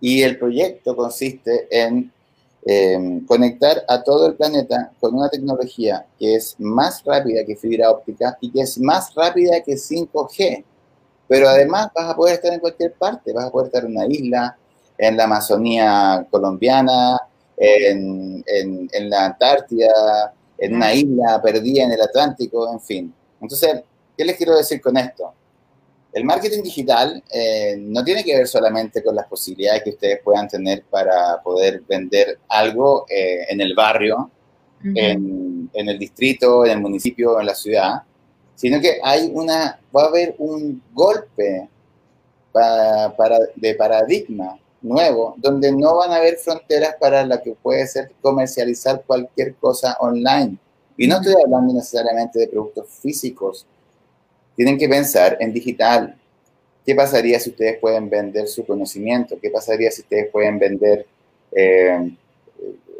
y 0.00 0.22
el 0.22 0.38
proyecto 0.38 0.94
consiste 0.94 1.66
en 1.70 2.12
Em, 2.62 3.24
conectar 3.24 3.82
a 3.88 4.02
todo 4.02 4.26
el 4.26 4.34
planeta 4.34 4.92
con 5.00 5.14
una 5.14 5.30
tecnología 5.30 6.04
que 6.18 6.34
es 6.34 6.56
más 6.58 7.02
rápida 7.04 7.42
que 7.46 7.56
fibra 7.56 7.90
óptica 7.90 8.36
y 8.38 8.50
que 8.50 8.60
es 8.60 8.78
más 8.78 9.14
rápida 9.14 9.62
que 9.62 9.78
5G. 9.78 10.62
Pero 11.26 11.48
además 11.48 11.88
vas 11.94 12.10
a 12.10 12.16
poder 12.16 12.34
estar 12.34 12.52
en 12.52 12.60
cualquier 12.60 12.92
parte, 12.92 13.32
vas 13.32 13.46
a 13.46 13.50
poder 13.50 13.68
estar 13.68 13.84
en 13.84 13.96
una 13.96 14.06
isla, 14.06 14.58
en 15.00 15.16
la 15.16 15.24
Amazonía 15.24 16.26
colombiana, 16.30 17.18
en, 17.56 18.44
en 18.46 19.10
la 19.10 19.26
Antártida, 19.26 20.32
en 20.60 20.74
una 20.74 20.92
isla 20.92 21.40
perdida 21.42 21.84
en 21.84 21.92
el 21.92 22.00
Atlántico, 22.00 22.70
en 22.72 22.80
fin. 22.80 23.14
Entonces, 23.40 23.82
¿qué 24.16 24.24
les 24.24 24.36
quiero 24.36 24.56
decir 24.56 24.80
con 24.80 24.96
esto? 24.96 25.32
El 26.12 26.24
marketing 26.24 26.62
digital 26.62 27.22
eh, 27.32 27.76
no 27.78 28.04
tiene 28.04 28.22
que 28.24 28.36
ver 28.36 28.46
solamente 28.46 29.02
con 29.02 29.14
las 29.14 29.26
posibilidades 29.26 29.82
que 29.84 29.90
ustedes 29.90 30.20
puedan 30.22 30.48
tener 30.48 30.82
para 30.90 31.40
poder 31.42 31.82
vender 31.88 32.40
algo 32.48 33.06
eh, 33.08 33.46
en 33.48 33.60
el 33.60 33.74
barrio, 33.74 34.30
en, 34.82 35.70
el 35.72 35.98
distrito, 35.98 36.64
en 36.64 36.72
el 36.72 36.80
municipio, 36.80 37.38
en 37.38 37.46
la 37.46 37.54
ciudad, 37.54 38.02
sino 38.54 38.80
que 38.80 38.98
hay 39.02 39.30
una, 39.32 39.78
va 39.94 40.04
a 40.04 40.06
haber 40.06 40.34
un 40.38 40.82
golpe 40.92 41.68
para, 42.50 43.38
de 43.54 43.74
paradigma 43.74 44.58
nuevo, 44.82 45.34
donde 45.38 45.72
no 45.72 45.96
van 45.96 46.10
a 46.12 46.16
haber 46.16 46.36
fronteras 46.36 46.96
para 46.98 47.24
lo 47.24 47.40
que 47.42 47.52
puede 47.52 47.86
ser 47.86 48.12
comercializar 48.20 49.02
cualquier 49.06 49.54
cosa 49.54 49.96
online. 50.00 50.56
Y 50.96 51.06
no 51.06 51.16
estoy 51.16 51.34
hablando 51.42 51.72
necesariamente 51.74 52.38
de 52.38 52.48
productos 52.48 52.86
físicos, 52.88 53.66
tienen 54.56 54.78
que 54.78 54.88
pensar 54.88 55.36
en 55.40 55.52
digital. 55.52 56.16
¿Qué 56.84 56.94
pasaría 56.94 57.38
si 57.40 57.50
ustedes 57.50 57.78
pueden 57.78 58.10
vender 58.10 58.48
su 58.48 58.66
conocimiento? 58.66 59.38
¿Qué 59.40 59.50
pasaría 59.50 59.90
si 59.90 60.02
ustedes 60.02 60.30
pueden 60.30 60.58
vender 60.58 61.06
eh, 61.52 62.14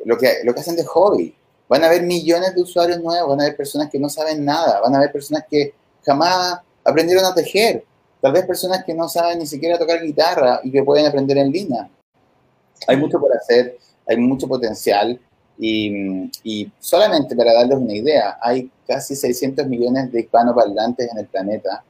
lo, 0.05 0.17
que, 0.17 0.39
lo 0.45 0.55
que 0.55 0.61
hacen 0.61 0.77
de 0.77 0.85
hobby? 0.85 1.35
Van 1.69 1.85
a 1.85 1.87
haber 1.87 2.03
millones 2.03 2.55
de 2.55 2.63
usuarios 2.63 3.01
nuevos, 3.01 3.29
van 3.29 3.41
a 3.41 3.45
haber 3.45 3.57
personas 3.57 3.91
que 3.91 3.99
no 3.99 4.09
saben 4.09 4.45
nada, 4.45 4.81
van 4.81 4.95
a 4.95 4.99
haber 4.99 5.13
personas 5.13 5.45
que 5.51 5.75
jamás 6.05 6.61
aprendieron 6.85 7.25
a 7.25 7.35
tejer, 7.35 7.85
tal 8.21 8.33
vez 8.33 8.47
personas 8.47 8.85
que 8.85 8.95
no 8.95 9.09
saben 9.09 9.39
ni 9.39 9.47
siquiera 9.47 9.79
tocar 9.79 10.03
guitarra 10.03 10.61
y 10.63 10.71
que 10.71 10.83
pueden 10.83 11.07
aprender 11.07 11.39
en 11.39 11.51
línea. 11.51 11.89
Hay 12.87 12.97
mucho 12.97 13.19
por 13.19 13.35
hacer, 13.37 13.79
hay 14.07 14.17
mucho 14.17 14.49
potencial 14.49 15.19
y, 15.59 16.71
solamente 16.79 17.37
para 17.37 17.53
darles 17.53 17.79
una 17.79 17.95
idea, 17.95 18.39
hay 18.41 18.71
casi 18.87 19.15
600 19.15 19.67
millones 19.67 20.11
de 20.11 20.21
hispanoparlantes 20.21 21.11
en 21.11 21.19
el 21.19 21.27
planeta. 21.27 21.85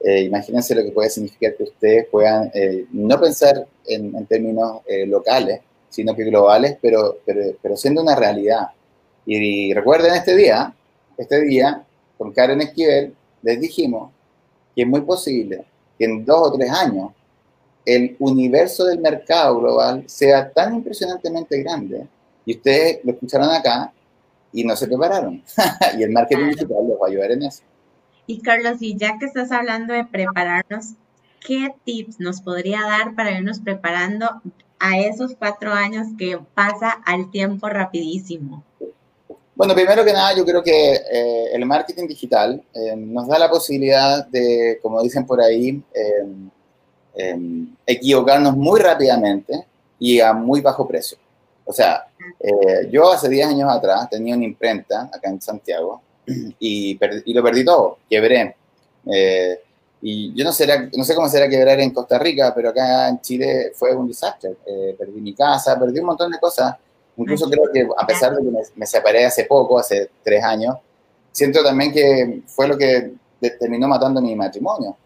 Eh, 0.00 0.22
imagínense 0.22 0.74
lo 0.74 0.82
que 0.82 0.90
puede 0.90 1.08
significar 1.08 1.56
que 1.56 1.62
ustedes 1.62 2.06
puedan 2.08 2.50
eh, 2.52 2.86
no 2.92 3.18
pensar 3.18 3.66
en, 3.86 4.26
términos 4.26 4.82
eh, 4.86 5.06
locales, 5.06 5.60
sino 5.88 6.14
que 6.14 6.24
globales, 6.24 6.76
pero, 6.82 7.18
pero, 7.24 7.76
siendo 7.76 8.02
una 8.02 8.14
realidad. 8.14 8.68
Y, 9.24 9.72
recuerden 9.72 10.12
este 10.14 10.36
día, 10.36 10.74
este 11.16 11.40
día, 11.42 11.82
con 12.18 12.32
Karen 12.32 12.60
Esquivel, 12.60 13.14
les 13.42 13.60
dijimos 13.60 14.10
que 14.74 14.82
es 14.82 14.88
muy 14.88 15.00
posible 15.02 15.64
que 15.98 16.04
en 16.04 16.24
dos 16.24 16.48
o 16.48 16.52
tres 16.52 16.70
años 16.70 17.12
el 17.84 18.16
universo 18.18 18.84
del 18.86 19.00
mercado 19.00 19.60
global 19.60 20.04
sea 20.06 20.50
tan 20.50 20.76
impresionantemente 20.76 21.62
grande 21.62 22.06
y 22.46 22.56
ustedes 22.56 23.00
lo 23.04 23.12
escucharon 23.12 23.50
acá 23.50 23.92
y 24.52 24.64
no 24.64 24.76
se 24.76 24.86
prepararon. 24.86 25.42
y 25.98 26.02
el 26.02 26.10
marketing 26.10 26.50
digital 26.50 26.86
les 26.88 26.96
va 26.96 27.06
a 27.06 27.08
ayudar 27.08 27.32
en 27.32 27.42
eso. 27.42 27.62
Y 28.26 28.40
Carlos, 28.40 28.80
y 28.80 28.96
ya 28.96 29.18
que 29.18 29.26
estás 29.26 29.52
hablando 29.52 29.92
de 29.92 30.04
prepararnos, 30.04 30.94
¿qué 31.40 31.74
tips 31.84 32.20
nos 32.20 32.40
podría 32.40 32.80
dar 32.82 33.14
para 33.14 33.32
irnos 33.32 33.60
preparando 33.60 34.40
a 34.78 34.98
esos 34.98 35.34
cuatro 35.34 35.72
años 35.72 36.06
que 36.18 36.38
pasa 36.54 36.90
al 37.04 37.30
tiempo 37.30 37.68
rapidísimo? 37.68 38.64
Bueno, 39.56 39.72
primero 39.72 40.04
que 40.04 40.12
nada, 40.12 40.36
yo 40.36 40.44
creo 40.44 40.62
que 40.64 40.94
eh, 40.94 41.52
el 41.52 41.64
marketing 41.64 42.08
digital 42.08 42.60
eh, 42.74 42.96
nos 42.96 43.28
da 43.28 43.38
la 43.38 43.48
posibilidad 43.48 44.26
de, 44.26 44.80
como 44.82 45.00
dicen 45.00 45.24
por 45.24 45.40
ahí, 45.40 45.80
eh, 45.94 47.46
equivocarnos 47.86 48.56
muy 48.56 48.80
rápidamente 48.80 49.64
y 50.00 50.18
a 50.18 50.32
muy 50.32 50.60
bajo 50.60 50.88
precio. 50.88 51.18
O 51.64 51.72
sea, 51.72 52.04
yo 52.90 53.12
hace 53.12 53.28
10 53.28 53.46
años 53.46 53.70
atrás 53.70 54.10
tenía 54.10 54.34
una 54.34 54.44
imprenta 54.44 55.02
acá 55.12 55.30
en 55.30 55.40
Santiago 55.40 56.02
y, 56.58 56.98
lo 57.32 57.42
perdí 57.42 57.64
todo, 57.64 57.98
quebré. 58.10 58.56
y 60.02 60.34
yo 60.34 60.44
no 60.44 60.52
sé, 60.52 60.90
no 60.96 61.04
sé 61.04 61.14
cómo 61.14 61.28
será 61.28 61.48
quebrar 61.48 61.78
en 61.78 61.90
Costa 61.92 62.18
Rica, 62.18 62.52
pero 62.54 62.70
acá 62.70 63.08
en 63.08 63.20
Chile 63.20 63.70
fue 63.74 63.94
un 63.94 64.08
desastre. 64.08 64.56
perdí 64.98 65.20
mi 65.20 65.32
casa, 65.32 65.78
perdí 65.78 66.00
un 66.00 66.06
montón 66.06 66.32
de 66.32 66.40
cosas 66.40 66.74
Incluso 67.16 67.48
creo 67.48 67.70
que 67.72 67.86
a 67.96 68.06
pesar 68.06 68.34
de 68.34 68.42
que 68.42 68.50
me, 68.74 68.86
separé 68.86 69.24
hace 69.24 69.44
poco, 69.44 69.78
hace 69.78 70.10
tres 70.22 70.42
años, 70.42 70.76
siento 71.30 71.62
también 71.62 71.92
que 71.92 72.42
fue 72.46 72.66
lo 72.66 72.76
que 72.76 73.12
terminó 73.60 73.86
matando 73.88 74.20
mi 74.20 74.34
matrimonio. 74.34 74.96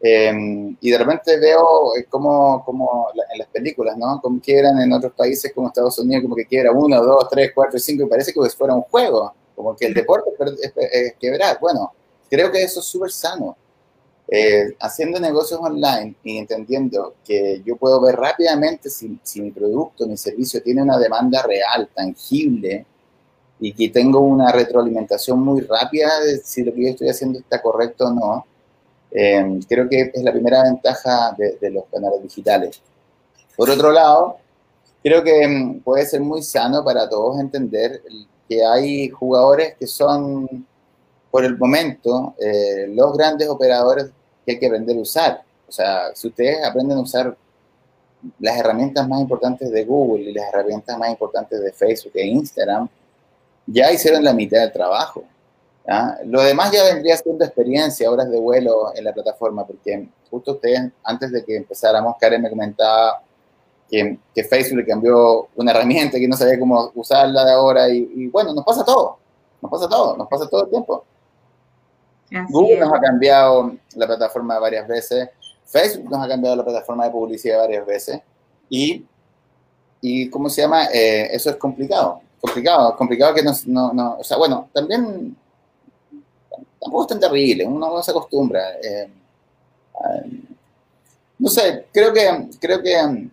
Em, 0.00 0.76
y 0.80 0.90
de 0.90 0.98
repente 0.98 1.38
veo 1.38 1.96
eh, 1.96 2.04
como, 2.04 2.62
como 2.64 3.08
en 3.32 3.38
las 3.38 3.48
películas, 3.48 3.96
¿no? 3.96 4.20
Como 4.20 4.40
quieran 4.40 4.78
en 4.80 4.92
otros 4.92 5.12
países 5.14 5.52
como 5.54 5.68
Estados 5.68 5.98
Unidos, 5.98 6.22
como 6.22 6.36
que 6.36 6.44
quiera 6.44 6.70
uno, 6.70 7.02
dos, 7.02 7.28
tres, 7.30 7.52
cuatro, 7.54 7.78
cinco, 7.78 8.04
y 8.04 8.08
parece 8.08 8.32
que 8.32 8.40
fuera 8.50 8.74
un 8.74 8.82
juego, 8.82 9.32
como 9.54 9.74
que 9.74 9.86
el 9.86 9.94
deporte 9.94 10.30
es 10.92 11.14
quebrar. 11.18 11.58
Bueno, 11.60 11.92
creo 12.28 12.52
que 12.52 12.62
eso 12.62 12.80
es 12.80 12.86
súper 12.86 13.10
sano. 13.10 13.56
Eh, 14.28 14.74
haciendo 14.80 15.20
negocios 15.20 15.60
online 15.62 16.16
y 16.24 16.38
entendiendo 16.38 17.14
que 17.24 17.62
yo 17.64 17.76
puedo 17.76 18.00
ver 18.00 18.16
rápidamente 18.16 18.90
si, 18.90 19.20
si, 19.22 19.40
mi 19.40 19.52
producto, 19.52 20.04
mi 20.06 20.16
servicio 20.16 20.60
tiene 20.60 20.82
una 20.82 20.98
demanda 20.98 21.42
real, 21.42 21.88
tangible, 21.94 22.84
y 23.60 23.72
que 23.72 23.88
tengo 23.88 24.20
una 24.20 24.50
retroalimentación 24.52 25.40
muy 25.40 25.60
rápida 25.60 26.20
de 26.20 26.38
si 26.38 26.64
lo 26.64 26.74
que 26.74 26.82
yo 26.82 26.88
estoy 26.88 27.08
haciendo 27.08 27.38
está 27.38 27.62
correcto 27.62 28.06
o 28.06 28.12
no, 28.12 28.46
eh, 29.12 29.60
creo 29.68 29.88
que 29.88 30.10
es 30.12 30.22
la 30.22 30.32
primera 30.32 30.64
ventaja 30.64 31.34
de, 31.38 31.56
de, 31.60 31.70
los 31.70 31.84
canales 31.86 32.22
digitales. 32.22 32.82
Por 33.56 33.70
otro 33.70 33.92
lado, 33.92 34.38
creo 35.02 35.22
que 35.22 35.46
mm, 35.46 35.80
puede 35.80 36.04
ser 36.04 36.20
muy 36.20 36.42
sano 36.42 36.84
para 36.84 37.08
todos 37.08 37.38
entender 37.40 38.02
que 38.48 38.64
hay 38.64 39.08
jugadores 39.08 39.74
que 39.78 39.86
son 39.86 40.66
por 41.30 41.44
el 41.44 41.56
momento, 41.56 42.34
eh, 42.38 42.86
los 42.88 43.16
grandes 43.16 43.48
operadores 43.48 44.10
que 44.44 44.52
hay 44.52 44.58
que 44.58 44.66
aprender 44.66 44.96
a 44.96 45.00
usar. 45.00 45.42
O 45.68 45.72
sea, 45.72 46.14
si 46.14 46.28
ustedes 46.28 46.64
aprenden 46.64 46.98
a 46.98 47.02
usar 47.02 47.36
las 48.38 48.56
herramientas 48.56 49.06
más 49.08 49.20
importantes 49.20 49.70
de 49.70 49.84
Google 49.84 50.30
y 50.30 50.32
las 50.32 50.48
herramientas 50.48 50.96
más 50.98 51.10
importantes 51.10 51.60
de 51.60 51.72
Facebook 51.72 52.12
e 52.14 52.26
Instagram, 52.26 52.88
ya 53.66 53.92
hicieron 53.92 54.24
la 54.24 54.32
mitad 54.32 54.60
del 54.60 54.72
trabajo. 54.72 55.24
Lo 56.24 56.42
demás 56.42 56.72
ya 56.72 56.82
vendría 56.82 57.16
siendo 57.16 57.44
experiencia, 57.44 58.10
horas 58.10 58.28
de 58.30 58.40
vuelo 58.40 58.92
en 58.94 59.04
la 59.04 59.12
plataforma, 59.12 59.64
porque 59.64 60.08
justo 60.30 60.52
ustedes, 60.52 60.90
antes 61.04 61.30
de 61.30 61.44
que 61.44 61.56
empezáramos, 61.56 62.16
Karen 62.18 62.42
me 62.42 62.50
comentaba 62.50 63.22
que, 63.88 64.18
Facebook 64.48 64.78
le 64.78 64.86
cambió 64.86 65.48
una 65.54 65.70
herramienta 65.70 66.18
que 66.18 66.26
no 66.26 66.36
sabía 66.36 66.58
cómo 66.58 66.90
usarla 66.94 67.44
de 67.44 67.52
ahora 67.52 67.88
y 67.88 68.26
bueno, 68.28 68.52
nos 68.52 68.64
pasa 68.64 68.84
todo, 68.84 69.18
nos 69.62 69.70
pasa 69.70 69.88
todo, 69.88 70.16
nos 70.16 70.28
pasa 70.28 70.48
todo 70.48 70.64
el 70.64 70.70
tiempo. 70.70 71.04
Google 72.48 72.80
nos 72.80 72.92
ha 72.92 73.00
cambiado 73.00 73.76
la 73.94 74.06
plataforma 74.06 74.58
varias 74.58 74.86
veces, 74.88 75.28
Facebook 75.64 76.10
nos 76.10 76.24
ha 76.24 76.28
cambiado 76.28 76.56
la 76.56 76.64
plataforma 76.64 77.04
de 77.04 77.10
publicidad 77.10 77.58
varias 77.58 77.86
veces 77.86 78.20
y, 78.68 79.04
y 80.00 80.28
¿cómo 80.30 80.48
se 80.48 80.62
llama? 80.62 80.86
Eh, 80.86 81.28
eso 81.32 81.50
es 81.50 81.56
complicado, 81.56 82.20
complicado, 82.40 82.96
complicado 82.96 83.34
que 83.34 83.42
no, 83.42 83.92
no, 83.92 84.16
o 84.18 84.24
sea, 84.24 84.36
bueno, 84.36 84.68
también 84.72 85.36
tampoco 86.80 87.02
es 87.02 87.08
tan 87.08 87.20
terrible, 87.20 87.66
uno 87.66 87.90
no 87.90 88.02
se 88.02 88.10
acostumbra. 88.10 88.74
Eh, 88.82 89.10
no 91.38 91.48
sé, 91.48 91.86
creo 91.92 92.12
que, 92.12 92.48
creo 92.60 92.82
que 92.82 93.28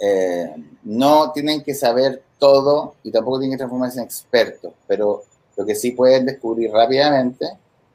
eh, 0.00 0.54
no 0.84 1.32
tienen 1.32 1.62
que 1.62 1.74
saber 1.74 2.22
todo 2.38 2.94
y 3.02 3.10
tampoco 3.10 3.38
tienen 3.38 3.56
que 3.56 3.58
transformarse 3.58 3.98
en 3.98 4.04
expertos, 4.04 4.72
pero 4.86 5.24
lo 5.56 5.66
que 5.66 5.74
sí 5.74 5.92
pueden 5.92 6.26
descubrir 6.26 6.70
rápidamente 6.70 7.46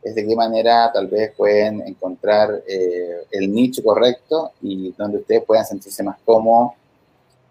es 0.03 0.15
de 0.15 0.25
qué 0.25 0.35
manera 0.35 0.91
tal 0.91 1.07
vez 1.07 1.31
pueden 1.35 1.81
encontrar 1.81 2.63
eh, 2.67 3.23
el 3.31 3.51
nicho 3.53 3.83
correcto 3.83 4.51
y 4.61 4.91
donde 4.97 5.19
ustedes 5.19 5.43
puedan 5.45 5.65
sentirse 5.65 6.03
más 6.03 6.17
cómodos. 6.25 6.73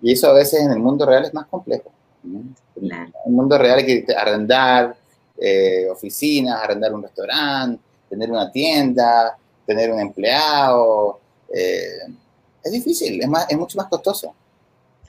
Y 0.02 0.12
eso 0.12 0.28
a 0.28 0.32
veces 0.32 0.60
en 0.60 0.72
el 0.72 0.78
mundo 0.78 1.06
real 1.06 1.24
es 1.24 1.34
más 1.34 1.46
complejo. 1.46 1.92
En 2.24 2.54
el 2.76 3.32
mundo 3.32 3.56
real 3.56 3.78
hay 3.78 4.04
que 4.04 4.14
arrendar 4.14 4.96
eh, 5.38 5.86
oficinas, 5.90 6.60
arrendar 6.60 6.92
un 6.92 7.02
restaurante, 7.02 7.82
tener 8.08 8.30
una 8.30 8.50
tienda, 8.50 9.36
tener 9.64 9.92
un 9.92 10.00
empleado. 10.00 11.20
Eh, 11.54 12.12
es 12.64 12.72
difícil, 12.72 13.22
es, 13.22 13.28
más, 13.28 13.46
es 13.48 13.56
mucho 13.56 13.78
más 13.78 13.86
costoso. 13.86 14.34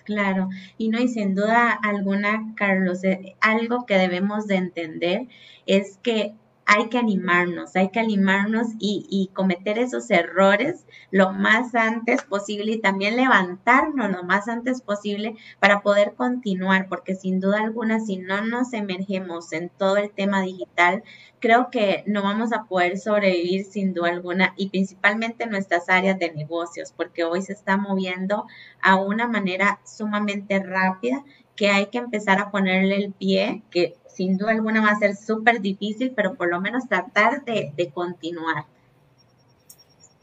Claro, 0.04 0.50
y 0.78 0.90
no, 0.90 0.98
hay 0.98 1.08
sin 1.08 1.36
duda 1.36 1.72
alguna, 1.72 2.54
Carlos, 2.56 3.00
algo 3.40 3.86
que 3.86 3.98
debemos 3.98 4.48
de 4.48 4.56
entender 4.56 5.28
es 5.66 5.98
que 6.02 6.34
hay 6.74 6.88
que 6.88 6.98
animarnos, 6.98 7.76
hay 7.76 7.90
que 7.90 8.00
animarnos 8.00 8.68
y, 8.80 9.30
cometer 9.34 9.78
esos 9.78 10.10
errores 10.10 10.86
lo 11.12 11.34
más 11.34 11.76
antes 11.76 12.24
posible 12.24 12.74
y 12.74 12.80
también 12.80 13.18
levantarnos 13.18 14.10
lo 14.10 14.24
más 14.24 14.48
antes 14.48 14.82
posible 14.82 15.36
para 15.60 15.82
poder 15.82 16.14
continuar, 16.14 16.88
porque 16.88 17.16
sin 17.16 17.42
duda 17.42 17.62
alguna, 17.62 18.00
si 18.00 18.18
no 18.18 18.42
nos 18.46 18.72
emergemos 18.72 19.52
en 19.52 19.68
todo 19.70 19.98
el 19.98 20.12
tema 20.12 20.44
digital, 20.44 21.04
creo 21.40 21.70
que 21.72 22.04
no 22.08 22.24
vamos 22.24 22.54
a 22.54 22.64
poder 22.64 22.98
sobrevivir 22.98 23.66
sin 23.66 23.94
duda 23.94 24.10
alguna 24.10 24.54
y 24.56 24.70
principalmente 24.70 25.44
en 25.44 25.50
nuestras 25.50 25.90
áreas 25.90 26.20
de 26.20 26.32
negocios, 26.32 26.94
porque 26.96 27.26
hoy 27.26 27.42
se 27.42 27.52
está 27.52 27.76
moviendo 27.76 28.46
a 28.82 28.96
una 28.96 29.28
manera 29.28 29.82
sumamente 29.84 30.60
rápida 30.60 31.26
que 31.56 31.70
hay 31.70 31.88
que 31.88 31.98
empezar 31.98 32.40
a 32.40 32.52
ponerle 32.52 32.96
el 32.96 33.12
pie, 33.12 33.62
que 33.72 33.96
sin 34.14 34.38
duda 34.38 34.52
alguna 34.52 34.82
va 34.82 34.92
a 34.92 35.00
ser 35.00 35.16
súper 35.16 35.62
difícil, 35.62 36.14
pero 36.16 36.36
por 36.36 36.50
lo 36.50 36.60
menos 36.62 36.88
tratar 36.88 37.44
de, 37.46 37.92
continuar. 37.94 38.66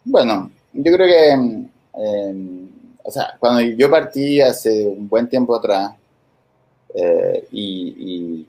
Bueno, 0.04 0.50
yo 0.72 0.92
creo 0.92 1.06
que, 1.06 1.30
em, 1.32 2.68
o 3.02 3.10
sea, 3.10 3.36
cuando 3.38 3.60
yo 3.60 3.90
partí 3.90 4.40
hace 4.40 4.86
un 4.86 5.08
buen 5.08 5.28
tiempo 5.28 5.54
atrás, 5.54 5.92
eh, 6.94 7.46
y, 7.50 8.46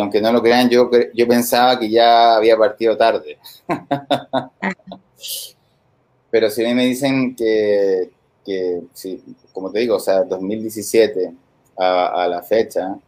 aunque 0.00 0.20
no 0.20 0.32
lo 0.32 0.42
crean, 0.42 0.68
yo, 0.68 0.90
yo 1.14 1.26
pensaba 1.26 1.78
que 1.78 1.88
ya 1.88 2.36
había 2.36 2.56
partido 2.56 2.96
tarde. 2.96 3.38
Pero 6.30 6.50
si 6.50 6.64
a 6.64 6.68
mí 6.68 6.74
me 6.74 6.84
dicen 6.84 7.34
que, 7.34 8.10
que 8.44 8.82
como 9.52 9.70
te 9.70 9.80
digo, 9.80 9.96
o 9.96 10.00
sea, 10.00 10.22
2017 10.24 11.32
a, 11.78 12.24
a 12.24 12.28
la 12.28 12.42
fecha, 12.42 12.98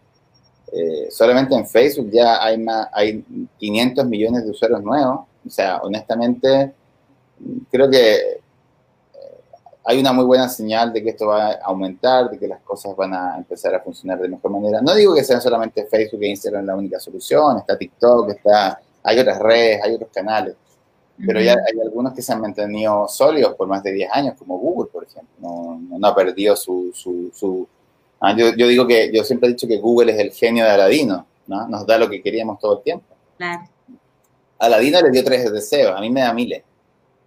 eh, 0.72 1.08
solamente 1.10 1.54
en 1.54 1.66
Facebook 1.66 2.10
ya 2.12 2.42
hay, 2.42 2.56
más, 2.58 2.88
hay 2.92 3.24
500 3.58 4.06
millones 4.06 4.44
de 4.44 4.50
usuarios 4.50 4.82
nuevos. 4.82 5.26
O 5.46 5.50
sea, 5.50 5.78
honestamente, 5.78 6.72
creo 7.70 7.90
que 7.90 8.14
eh, 8.14 8.40
hay 9.84 9.98
una 9.98 10.12
muy 10.12 10.24
buena 10.24 10.48
señal 10.48 10.92
de 10.92 11.02
que 11.02 11.10
esto 11.10 11.28
va 11.28 11.52
a 11.52 11.58
aumentar, 11.64 12.30
de 12.30 12.38
que 12.38 12.46
las 12.46 12.60
cosas 12.60 12.94
van 12.94 13.14
a 13.14 13.36
empezar 13.36 13.74
a 13.74 13.80
funcionar 13.80 14.20
de 14.20 14.28
mejor 14.28 14.50
manera. 14.52 14.80
No 14.80 14.94
digo 14.94 15.14
que 15.14 15.24
sean 15.24 15.40
solamente 15.40 15.86
Facebook 15.86 16.22
e 16.22 16.28
Instagram 16.28 16.66
la 16.66 16.76
única 16.76 17.00
solución, 17.00 17.58
está 17.58 17.76
TikTok, 17.76 18.30
está, 18.30 18.80
hay 19.02 19.18
otras 19.18 19.38
redes, 19.40 19.82
hay 19.82 19.94
otros 19.94 20.10
canales, 20.12 20.54
pero 21.26 21.40
ya 21.40 21.52
hay 21.52 21.80
algunos 21.80 22.14
que 22.14 22.22
se 22.22 22.32
han 22.32 22.40
mantenido 22.40 23.08
sólidos 23.08 23.54
por 23.54 23.66
más 23.66 23.82
de 23.82 23.92
10 23.92 24.10
años, 24.12 24.34
como 24.38 24.58
Google, 24.58 24.88
por 24.90 25.04
ejemplo. 25.04 25.34
No, 25.38 25.80
no 25.98 26.06
ha 26.06 26.14
perdido 26.14 26.56
su, 26.56 26.92
su, 26.94 27.30
su 27.34 27.66
Ah, 28.20 28.36
yo, 28.36 28.52
digo 28.52 28.86
que 28.86 29.10
yo 29.12 29.24
siempre 29.24 29.48
he 29.48 29.52
dicho 29.52 29.66
que 29.66 29.78
Google 29.78 30.12
es 30.12 30.18
el 30.18 30.30
genio 30.32 30.64
de 30.64 30.70
Aladino, 30.70 31.26
¿no? 31.46 31.66
Nos 31.68 31.86
da 31.86 31.96
lo 31.96 32.10
que 32.10 32.22
queríamos 32.22 32.58
todo 32.58 32.78
el 32.78 32.84
tiempo. 32.84 33.06
Claro. 33.38 33.62
Aladino 34.58 35.00
le 35.00 35.10
dio 35.10 35.24
tres 35.24 35.50
deseos, 35.50 35.96
a 35.96 36.00
mí 36.00 36.10
me 36.10 36.20
da 36.20 36.32
miles. 36.32 36.62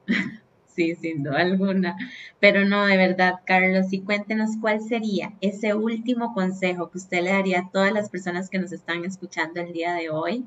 Sí, 0.76 0.96
sin 0.96 1.22
duda 1.22 1.42
alguna. 1.42 1.96
Pero 2.40 2.66
no, 2.66 2.88
de 2.88 2.98
verdad, 2.98 3.36
Carlos, 3.46 3.94
y 3.94 4.02
cuéntenos 4.02 4.52
cuál 4.60 4.82
sería 4.82 5.34
ese 5.40 5.76
último 5.76 6.34
consejo 6.34 6.90
que 6.90 6.98
usted 6.98 7.22
le 7.22 7.32
daría 7.32 7.60
a 7.60 7.70
todas 7.70 7.94
las 7.94 8.10
personas 8.10 8.50
que 8.50 8.58
nos 8.58 8.72
están 8.72 9.06
escuchando 9.06 9.62
el 9.62 9.72
día 9.72 9.94
de 9.94 10.10
hoy 10.10 10.44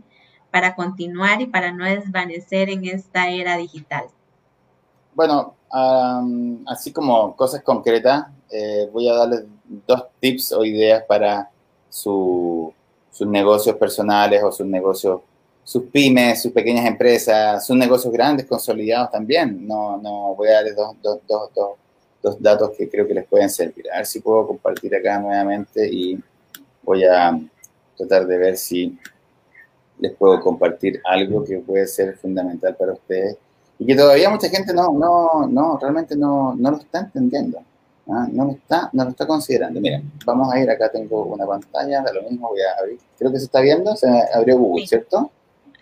para 0.51 0.75
continuar 0.75 1.41
y 1.43 1.47
para 1.47 1.73
no 1.73 1.85
desvanecer 1.85 2.71
en 2.71 2.87
esta 2.87 3.29
era 3.29 3.57
digital. 3.57 4.07
Bueno, 5.15 5.55
así 6.67 6.93
como 6.93 7.37
cosas 7.37 7.63
concretas, 7.63 8.27
eh, 8.51 8.89
voy 8.93 9.09
a 9.09 9.15
darles 9.15 9.45
dos 9.87 10.05
tips 10.21 10.53
o 10.53 10.65
ideas 10.65 11.05
para 11.07 11.51
sus 11.89 12.73
negocios 13.21 13.77
personales 13.77 14.43
o 14.43 14.53
sus 14.53 14.67
negocios 14.67 15.21
sus 15.67 15.83
pymes, 15.91 16.43
sus 16.43 16.53
pequeñas 16.53 16.87
empresas, 16.87 17.67
sus 17.67 17.77
negocios 17.77 18.13
grandes 18.13 18.47
consolidados 18.47 19.11
también. 19.11 19.67
No, 19.67 19.97
no 19.97 20.33
voy 20.37 20.47
a 20.49 20.55
darles 20.55 20.77
dos, 20.77 20.95
dos, 21.03 21.19
dos, 21.27 21.77
dos, 22.23 22.41
datos 22.41 22.71
que 22.79 22.89
creo 22.89 23.05
que 23.05 23.15
les 23.15 23.27
pueden 23.27 23.51
servir. 23.51 23.91
A 23.91 23.97
ver 23.97 24.07
si 24.07 24.21
puedo 24.21 24.47
compartir 24.47 24.95
acá 24.95 25.19
nuevamente 25.19 25.89
y 25.93 26.23
voy 26.85 27.03
a 27.03 27.37
tratar 27.97 28.29
de 28.29 28.39
ver 28.39 28.57
si 28.57 28.97
les 29.99 30.13
puedo 30.15 30.41
compartir 30.41 31.01
algo 31.05 31.43
que 31.43 31.59
puede 31.59 31.89
ser 31.89 32.17
fundamental 32.17 32.77
para 32.77 32.93
ustedes 32.93 33.37
y 33.81 33.87
que 33.87 33.97
todavía 33.97 34.31
mucha 34.31 34.49
gente 34.49 34.73
no, 34.73 34.93
no, 34.93 35.49
no 35.49 35.79
realmente 35.81 36.17
no, 36.17 36.55
no 36.55 36.71
lo 36.71 36.77
está 36.77 37.01
entendiendo. 37.01 37.61
¿Ah? 38.09 38.27
No, 38.31 38.45
lo 38.45 38.53
está, 38.53 38.91
no 38.93 39.05
lo 39.05 39.11
está 39.11 39.27
considerando. 39.27 39.81
Miren, 39.81 40.11
vamos 40.25 40.53
a 40.53 40.61
ir 40.61 40.71
acá, 40.71 40.91
tengo 40.91 41.25
una 41.25 41.47
pantalla, 41.47 42.03
de 42.03 42.15
lo 42.15 42.23
mismo 42.23 42.49
voy 42.49 42.61
a 42.61 42.81
abrir. 42.81 42.99
Creo 43.19 43.33
que 43.33 43.39
se 43.39 43.47
está 43.47 43.61
viendo, 43.61 43.95
se 43.97 44.09
abrió 44.33 44.59
Google, 44.59 44.87
¿cierto? 44.87 45.31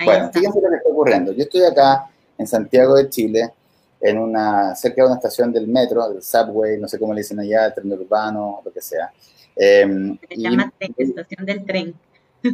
bueno, 0.04 0.30
fíjense 0.32 0.60
lo 0.60 0.70
que 0.70 0.76
está 0.76 0.90
ocurriendo. 0.90 1.32
Yo 1.32 1.42
estoy 1.44 1.62
acá 1.64 2.10
en 2.36 2.46
Santiago 2.46 2.94
de 2.94 3.08
Chile, 3.08 3.52
en 4.00 4.18
una, 4.18 4.74
cerca 4.74 5.02
de 5.02 5.06
una 5.06 5.16
estación 5.16 5.52
del 5.52 5.66
metro, 5.66 6.08
del 6.08 6.22
subway, 6.22 6.78
no 6.78 6.88
sé 6.88 6.98
cómo 6.98 7.14
le 7.14 7.20
dicen 7.20 7.40
allá, 7.40 7.72
tren 7.72 7.92
urbano, 7.92 8.60
lo 8.64 8.72
que 8.72 8.80
sea. 8.80 9.12
Eh, 9.56 10.18
Se 10.28 10.36
llama 10.36 10.72
estación 10.78 11.46
del 11.46 11.64
tren. 11.64 11.94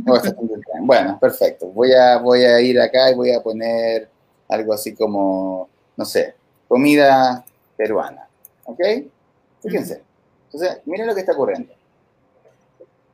Oh, 0.06 0.16
estación 0.16 0.46
del 0.46 0.64
tren. 0.64 0.86
Bueno, 0.86 1.18
perfecto. 1.18 1.66
Voy 1.68 1.92
a, 1.92 2.18
voy 2.18 2.44
a 2.44 2.60
ir 2.60 2.78
acá 2.80 3.10
y 3.10 3.14
voy 3.14 3.32
a 3.32 3.42
poner 3.42 4.08
algo 4.48 4.72
así 4.72 4.94
como, 4.94 5.68
no 5.96 6.04
sé, 6.04 6.34
comida 6.68 7.44
peruana. 7.76 8.28
¿Ok? 8.64 8.80
Fíjense. 9.62 10.02
Entonces, 10.52 10.80
miren 10.86 11.06
lo 11.06 11.14
que 11.14 11.20
está 11.20 11.32
ocurriendo. 11.32 11.72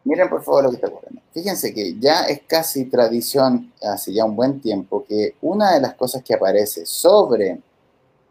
Miren 0.05 0.29
por 0.29 0.43
favor 0.43 0.65
lo 0.65 0.71
que 0.71 0.77
está 0.77 0.89
ocurriendo. 0.89 1.21
Fíjense 1.33 1.75
que 1.75 1.99
ya 1.99 2.23
es 2.27 2.43
casi 2.47 2.87
tradición, 2.87 3.73
hace 3.83 4.13
ya 4.13 4.25
un 4.25 4.37
buen 4.37 4.61
tiempo, 4.61 5.05
que 5.05 5.35
una 5.43 5.75
de 5.75 5.81
las 5.81 5.95
cosas 5.95 6.23
que 6.23 6.33
aparece 6.33 6.87
sobre, 6.87 7.61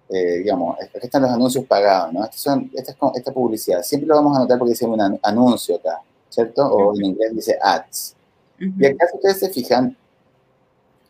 eh, 0.10 0.38
digamos, 0.38 0.78
aquí 0.80 1.06
están 1.06 1.23
los 1.23 1.32
anuncios 1.32 1.65
pagados, 1.65 2.13
¿no? 2.13 2.28
son, 2.34 2.71
esta, 2.73 2.95
esta 3.13 3.34
publicidad, 3.34 3.84
siempre 3.84 4.08
lo 4.08 4.15
vamos 4.15 4.38
a 4.38 4.39
notar 4.39 4.58
porque 4.58 4.71
dice 4.71 4.86
un 4.86 5.19
anuncio 5.21 5.75
acá, 5.75 6.01
¿cierto? 6.30 6.65
O 6.65 6.95
en 6.95 7.06
inglés 7.06 7.36
dice 7.36 7.60
ads. 7.62 8.15
Y 8.58 8.86
acá 8.86 9.08
si 9.10 9.17
ustedes 9.17 9.39
se 9.39 9.49
fijan, 9.49 9.97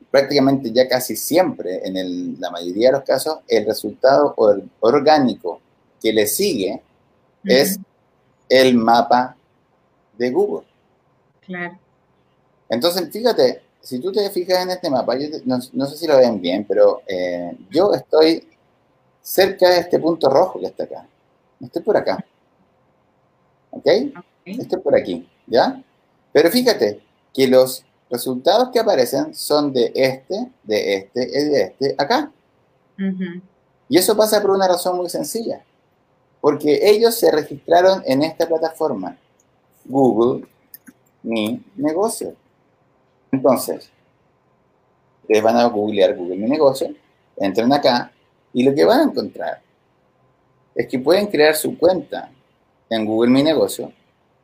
prácticamente 0.10 0.72
ya 0.72 0.88
casi 0.88 1.16
siempre, 1.16 1.88
en 1.88 2.40
la 2.40 2.50
mayoría 2.50 2.88
de 2.88 2.94
los 2.94 3.04
casos, 3.04 3.40
el 3.48 3.66
resultado 3.66 4.34
orgánico 4.80 5.60
que 6.02 6.12
le 6.12 6.26
sigue 6.26 6.82
es 7.46 7.80
el 8.50 8.76
mapa 8.76 9.36
de 10.18 10.32
Google. 10.32 10.66
Claro. 11.42 11.78
Entonces, 12.70 13.10
fíjate, 13.12 13.62
si 13.82 14.00
tú 14.00 14.12
te 14.12 14.30
fijas 14.32 14.64
en 14.64 14.72
este 14.72 14.90
mapa, 14.90 15.16
no, 15.46 15.62
sé 15.62 15.98
si 15.98 16.08
lo 16.08 16.18
ven 16.18 16.42
bien, 16.42 16.66
pero 16.68 17.02
eh, 17.08 17.56
yo 17.70 17.94
estoy 17.94 18.48
cerca 19.22 19.70
de 19.70 19.80
este 19.80 20.00
punto 20.00 20.30
rojo 20.30 20.60
que 20.60 20.68
está 20.68 20.86
acá. 20.86 21.08
Estoy 21.62 21.82
por 21.84 21.98
acá. 21.98 22.26
¿Ok? 23.72 23.88
Estoy 24.46 24.80
por 24.80 24.96
aquí, 24.96 25.28
¿ya? 25.48 25.82
Pero 26.32 26.50
fíjate 26.50 27.02
que 27.34 27.48
los 27.48 27.86
resultados 28.10 28.70
que 28.72 28.80
aparecen 28.80 29.34
son 29.34 29.74
de 29.74 29.92
este, 29.94 30.52
de 30.64 30.96
este 30.96 31.24
y 31.24 31.50
de 31.50 31.62
este 31.62 31.96
acá. 31.98 32.32
Y 33.90 33.98
eso 33.98 34.16
pasa 34.16 34.42
por 34.42 34.52
una 34.52 34.68
razón 34.68 34.98
muy 34.98 35.10
sencilla. 35.10 35.64
Porque 36.46 36.80
ellos 36.80 37.16
se 37.16 37.32
registraron 37.32 38.04
en 38.06 38.22
esta 38.22 38.48
plataforma. 38.48 39.18
Google 39.84 40.46
Mi 41.24 41.60
Negocio. 41.76 42.36
Entonces, 43.32 43.90
ustedes 45.24 45.42
van 45.42 45.58
a 45.58 45.66
googlear 45.66 46.16
Google 46.16 46.38
Mi 46.38 46.48
Negocio, 46.48 46.94
entran 47.38 47.74
acá 47.74 48.12
y 48.54 48.62
lo 48.62 48.76
que 48.76 48.86
van 48.86 49.00
a 49.00 49.04
encontrar 49.06 49.60
es 50.76 50.88
que 50.88 51.00
pueden 51.00 51.26
crear 51.26 51.56
su 51.56 51.80
cuenta 51.80 52.30
en 52.92 53.08
Google 53.08 53.32
Mi 53.32 53.42
Negocio. 53.42 53.92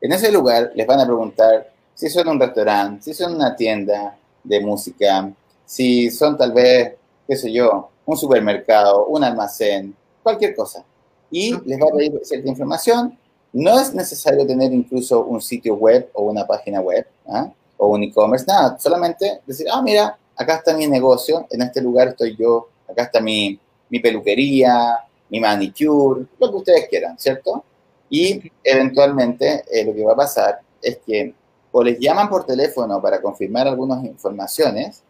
En 0.01 0.11
ese 0.11 0.31
lugar 0.31 0.71
les 0.73 0.87
van 0.87 1.01
a 1.01 1.05
preguntar 1.05 1.71
si 1.93 2.09
son 2.09 2.29
un 2.29 2.39
restaurante, 2.39 3.03
si 3.03 3.13
son 3.13 3.35
una 3.35 3.55
tienda 3.55 4.17
de 4.43 4.59
música, 4.59 5.31
si 5.67 6.09
son 6.09 6.35
tal 6.35 6.51
vez, 6.51 6.95
qué 7.27 7.35
sé 7.35 7.53
yo, 7.53 7.91
un 8.07 8.17
supermercado, 8.17 9.05
un 9.05 9.23
almacén, 9.23 9.95
cualquier 10.23 10.55
cosa. 10.55 10.83
Y 11.31 11.51
les 11.65 11.79
va 11.79 11.87
a 11.87 11.95
pedir 11.95 12.19
cierta 12.23 12.49
información. 12.49 13.17
No 13.53 13.79
es 13.79 13.93
necesario 13.93 14.45
tener 14.45 14.71
incluso 14.71 15.25
un 15.25 15.41
sitio 15.41 15.75
web 15.75 16.09
o 16.13 16.23
una 16.23 16.45
página 16.45 16.79
web 16.79 17.05
¿ah? 17.27 17.51
o 17.77 17.87
un 17.87 18.03
e-commerce, 18.03 18.45
nada, 18.47 18.77
solamente 18.77 19.41
decir, 19.45 19.67
ah, 19.71 19.81
mira, 19.81 20.17
acá 20.35 20.55
está 20.55 20.75
mi 20.75 20.87
negocio, 20.87 21.47
en 21.49 21.61
este 21.63 21.81
lugar 21.81 22.09
estoy 22.09 22.35
yo, 22.35 22.69
acá 22.87 23.03
está 23.03 23.19
mi, 23.19 23.59
mi 23.89 23.99
peluquería, 23.99 24.97
mi 25.29 25.39
manicure, 25.39 26.25
lo 26.39 26.51
que 26.51 26.57
ustedes 26.57 26.87
quieran, 26.89 27.17
¿cierto? 27.17 27.63
Y 28.09 28.51
eventualmente 28.63 29.63
eh, 29.71 29.85
lo 29.85 29.93
que 29.93 30.03
va 30.03 30.13
a 30.13 30.17
pasar 30.17 30.59
es 30.81 30.99
que 31.05 31.33
o 31.71 31.83
les 31.83 31.97
llaman 31.99 32.29
por 32.29 32.45
teléfono 32.45 33.01
para 33.01 33.21
confirmar 33.21 33.67
algunas 33.67 34.03
informaciones, 34.03 35.03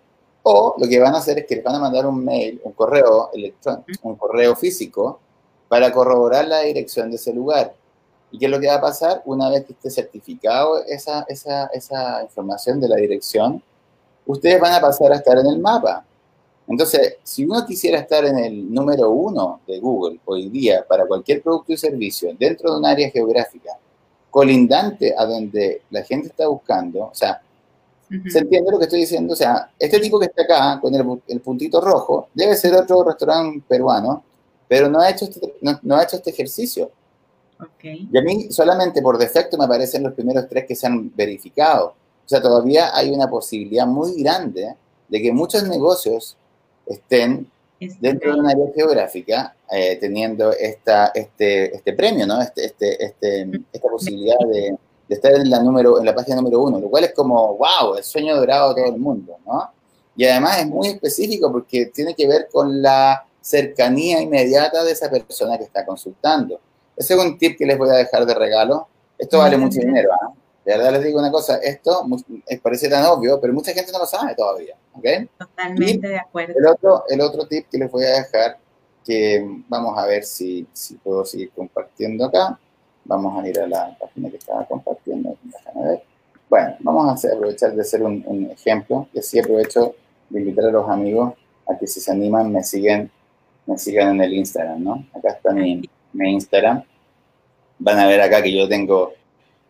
o 0.43 0.75
lo 0.77 0.87
que 0.87 0.99
van 0.99 1.13
a 1.13 1.17
hacer 1.17 1.39
es 1.39 1.45
que 1.45 1.55
les 1.55 1.63
van 1.63 1.75
a 1.75 1.79
mandar 1.79 2.05
un 2.05 2.23
mail, 2.23 2.61
un 2.63 2.71
correo 2.73 3.31
electrónico, 3.33 3.91
un 4.03 4.15
correo 4.15 4.55
físico, 4.55 5.19
para 5.71 5.93
corroborar 5.93 6.49
la 6.49 6.59
dirección 6.63 7.09
de 7.09 7.15
ese 7.15 7.31
lugar. 7.31 7.73
¿Y 8.29 8.37
qué 8.37 8.47
es 8.47 8.51
lo 8.51 8.59
que 8.59 8.67
va 8.67 8.73
a 8.73 8.81
pasar? 8.81 9.21
Una 9.23 9.49
vez 9.49 9.63
que 9.63 9.71
esté 9.71 9.89
certificado 9.89 10.83
esa, 10.83 11.23
esa, 11.29 11.67
esa 11.67 12.21
información 12.23 12.81
de 12.81 12.89
la 12.89 12.97
dirección, 12.97 13.63
ustedes 14.25 14.59
van 14.59 14.73
a 14.73 14.81
pasar 14.81 15.13
a 15.13 15.15
estar 15.15 15.37
en 15.37 15.45
el 15.45 15.59
mapa. 15.59 16.03
Entonces, 16.67 17.15
si 17.23 17.45
uno 17.45 17.65
quisiera 17.65 17.99
estar 17.99 18.25
en 18.25 18.37
el 18.37 18.73
número 18.73 19.11
uno 19.11 19.61
de 19.65 19.79
Google 19.79 20.19
hoy 20.25 20.49
día 20.49 20.85
para 20.85 21.05
cualquier 21.05 21.41
producto 21.41 21.71
y 21.71 21.77
servicio 21.77 22.35
dentro 22.37 22.73
de 22.73 22.77
un 22.77 22.85
área 22.85 23.09
geográfica 23.09 23.71
colindante 24.29 25.15
a 25.17 25.25
donde 25.25 25.83
la 25.89 26.03
gente 26.03 26.27
está 26.27 26.49
buscando, 26.49 27.05
o 27.05 27.15
sea, 27.15 27.41
¿se 28.27 28.39
entiende 28.39 28.71
lo 28.71 28.77
que 28.77 28.85
estoy 28.85 28.99
diciendo? 28.99 29.31
O 29.31 29.37
sea, 29.37 29.71
este 29.79 30.01
tipo 30.01 30.19
que 30.19 30.25
está 30.25 30.43
acá 30.43 30.81
con 30.81 30.93
el, 30.93 31.21
el 31.29 31.39
puntito 31.39 31.79
rojo 31.79 32.27
debe 32.33 32.57
ser 32.57 32.75
otro 32.75 33.05
restaurante 33.05 33.63
peruano, 33.65 34.25
pero 34.71 34.87
no 34.87 35.01
ha 35.01 35.09
hecho 35.09 35.25
este, 35.25 35.53
no, 35.59 35.77
no 35.83 35.97
ha 35.97 36.03
hecho 36.03 36.15
este 36.15 36.29
ejercicio. 36.29 36.91
Y 37.83 38.17
a 38.17 38.21
mí 38.21 38.49
solamente 38.51 39.01
por 39.01 39.17
defecto 39.17 39.57
me 39.57 39.65
aparecen 39.65 40.01
los 40.01 40.13
primeros 40.13 40.47
tres 40.47 40.63
que 40.65 40.77
se 40.77 40.87
han 40.87 41.13
verificado. 41.13 41.87
O 42.25 42.29
sea, 42.29 42.41
todavía 42.41 42.95
hay 42.95 43.09
una 43.09 43.29
posibilidad 43.29 43.85
muy 43.85 44.23
grande 44.23 44.73
de 45.09 45.21
que 45.21 45.33
muchos 45.33 45.67
negocios 45.67 46.37
estén 46.85 47.51
dentro 47.99 48.33
de 48.33 48.39
una 48.39 48.51
área 48.51 48.67
geográfica 48.73 49.57
eh, 49.69 49.97
teniendo 49.99 50.53
esta, 50.53 51.11
este, 51.13 51.75
este 51.75 51.91
premio, 51.91 52.25
¿no? 52.25 52.41
Este, 52.41 52.67
este, 52.67 53.03
este, 53.03 53.51
esta 53.73 53.89
posibilidad 53.89 54.39
de, 54.49 54.77
de, 55.09 55.15
estar 55.15 55.33
en 55.33 55.49
la, 55.49 55.61
número, 55.61 55.99
en 55.99 56.05
la 56.05 56.15
página 56.15 56.37
número 56.37 56.61
uno, 56.61 56.79
lo 56.79 56.89
cual 56.89 57.03
es 57.03 57.13
como, 57.13 57.57
wow, 57.57 57.95
el 57.97 58.05
sueño 58.05 58.37
dorado 58.37 58.73
de 58.73 58.83
todo 58.83 58.93
el 58.93 59.01
mundo, 59.01 59.35
¿no? 59.45 59.69
Y 60.15 60.23
además 60.23 60.59
es 60.59 60.67
muy 60.67 60.87
específico 60.87 61.51
porque 61.51 61.87
tiene 61.87 62.15
que 62.15 62.25
ver 62.25 62.47
con 62.49 62.81
la 62.81 63.25
cercanía 63.41 64.21
inmediata 64.21 64.83
de 64.83 64.91
esa 64.91 65.09
persona 65.09 65.57
que 65.57 65.63
está 65.63 65.85
consultando. 65.85 66.59
Ese 66.95 67.15
es 67.15 67.19
un 67.19 67.37
tip 67.37 67.57
que 67.57 67.65
les 67.65 67.77
voy 67.77 67.89
a 67.89 67.93
dejar 67.93 68.25
de 68.25 68.33
regalo. 68.33 68.87
Esto 69.17 69.39
vale 69.39 69.57
mucho 69.57 69.79
dinero, 69.79 70.09
¿ah? 70.13 70.31
De 70.63 70.77
verdad 70.77 70.91
les 70.93 71.03
digo 71.03 71.19
una 71.19 71.31
cosa, 71.31 71.57
esto 71.57 72.05
parece 72.61 72.87
tan 72.87 73.03
obvio, 73.05 73.41
pero 73.41 73.51
mucha 73.51 73.73
gente 73.73 73.91
no 73.91 73.97
lo 73.97 74.05
sabe 74.05 74.35
todavía, 74.35 74.75
Totalmente 75.37 76.07
de 76.07 76.19
acuerdo. 76.19 76.53
El 76.55 76.67
otro, 76.67 77.03
el 77.09 77.21
otro 77.21 77.47
tip 77.47 77.67
que 77.69 77.79
les 77.79 77.89
voy 77.89 78.03
a 78.03 78.21
dejar, 78.21 78.59
que 79.03 79.43
vamos 79.67 79.97
a 79.97 80.05
ver 80.05 80.23
si, 80.23 80.67
si 80.71 80.95
puedo 80.95 81.25
seguir 81.25 81.51
compartiendo 81.51 82.25
acá. 82.25 82.59
Vamos 83.05 83.43
a 83.43 83.47
ir 83.47 83.59
a 83.59 83.67
la 83.67 83.97
página 83.99 84.29
que 84.29 84.37
estaba 84.37 84.63
compartiendo. 84.67 85.35
ver. 85.83 86.03
Bueno, 86.47 86.75
vamos 86.81 87.09
a 87.09 87.13
hacer, 87.13 87.33
aprovechar 87.33 87.73
de 87.73 87.81
hacer 87.81 88.03
un, 88.03 88.23
un, 88.27 88.51
ejemplo. 88.51 89.07
Y 89.13 89.19
así 89.19 89.39
aprovecho 89.39 89.95
de 90.29 90.41
invitar 90.41 90.65
a 90.65 90.71
los 90.71 90.87
amigos 90.87 91.33
a 91.67 91.75
que 91.75 91.87
si 91.87 91.99
se 91.99 92.11
animan 92.11 92.51
me 92.51 92.63
siguen, 92.63 93.11
me 93.65 93.77
sigan 93.77 94.15
en 94.15 94.21
el 94.21 94.33
Instagram, 94.33 94.83
¿no? 94.83 95.05
Acá 95.13 95.31
está 95.31 95.51
mi, 95.51 95.81
mi 96.13 96.31
Instagram 96.33 96.83
van 97.81 97.99
a 97.99 98.07
ver 98.07 98.21
acá 98.21 98.41
que 98.41 98.55
yo 98.55 98.67
tengo, 98.69 99.13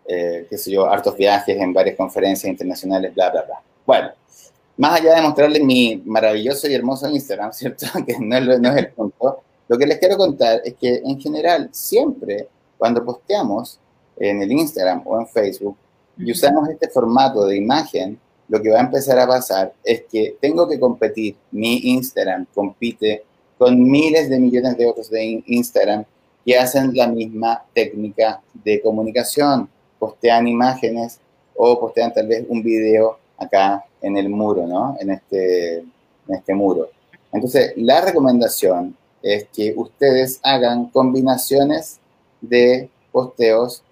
eh, 0.06 0.46
qué 0.50 0.58
sé 0.58 0.72
yo, 0.72 0.86
hartos 0.90 1.16
viajes 1.16 1.58
en 1.58 1.74
varias 1.74 1.96
conferencias 1.96 2.50
internacionales, 2.50 3.14
bla, 3.16 3.32
bla, 3.32 3.44
bla. 3.44 3.62
Bueno, 3.86 4.10
más 4.78 5.00
allá 5.00 5.16
de 5.16 5.22
mostrarles 5.22 5.64
mi 5.64 6.02
maravilloso 6.06 6.68
y 6.68 6.74
hermoso 6.74 7.10
Instagram, 7.10 7.54
¿cierto? 7.54 7.86
Que 8.06 8.18
no 8.20 8.38
es, 8.38 8.60
no 8.60 8.70
es 8.70 8.78
el 8.78 8.90
punto. 8.90 9.42
Lo 9.68 9.78
que 9.78 9.88
les 9.88 9.98
quiero 9.98 10.18
contar 10.18 10.62
es 10.66 10.76
que 10.76 11.02
en 11.06 11.20
general, 11.20 11.70
siempre 11.72 12.50
cuando 12.78 13.04
posteamos 13.06 13.80
en 14.18 14.42
el 14.42 14.52
Instagram 14.52 15.04
o 15.06 15.20
en 15.20 15.28
Facebook 15.28 15.78
y 16.18 16.32
usamos 16.32 16.68
este 16.68 16.90
formato 16.90 17.46
de 17.46 17.58
imagen, 17.58 18.20
lo 18.50 18.62
que 18.62 18.70
va 18.70 18.80
a 18.80 18.82
empezar 18.82 19.18
a 19.18 19.28
pasar 19.28 19.74
es 19.84 20.04
que 20.12 20.36
tengo 20.42 20.68
que 20.68 20.78
competir. 20.78 21.38
Mi 21.52 21.78
Instagram 21.78 22.46
compite 22.54 23.24
con 23.62 23.80
miles 23.80 24.28
de 24.28 24.40
millones 24.40 24.76
de 24.76 24.88
otros 24.88 25.12
de 25.12 25.44
Instagram 25.46 26.04
que 26.44 26.58
hacen 26.58 26.96
la 26.96 27.06
misma 27.06 27.64
técnica 27.76 28.42
de 28.56 28.82
comunicación, 28.82 29.70
postean 30.00 30.48
imágenes 30.48 31.20
o 31.56 31.80
postean 31.80 32.12
tal 32.12 32.26
vez 32.26 32.44
un 32.50 32.64
video 32.64 33.20
acá 33.38 33.86
en 34.02 34.18
el 34.18 34.30
muro, 34.30 34.66
¿no? 34.66 34.98
En 35.00 35.12
este, 35.12 35.78
en 35.78 36.34
este 36.34 36.56
muro. 36.56 36.90
Entonces, 37.32 37.74
la 37.76 38.02
recomendación 38.02 38.98
es 39.22 39.46
que 39.54 39.76
ustedes 39.78 40.40
hagan 40.42 40.88
combinaciones 40.88 42.00
de 42.42 42.90
posteos, 43.12 43.84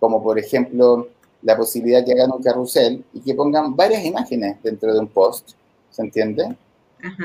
como 0.00 0.20
por 0.20 0.36
ejemplo 0.36 1.06
la 1.42 1.56
posibilidad 1.56 2.04
que 2.04 2.14
hagan 2.14 2.32
un 2.32 2.42
carrusel 2.42 3.04
y 3.14 3.20
que 3.20 3.34
pongan 3.34 3.76
varias 3.76 4.04
imágenes 4.04 4.60
dentro 4.64 4.92
de 4.92 4.98
un 4.98 5.06
post, 5.06 5.50
¿se 5.92 6.02
entiende? 6.02 6.56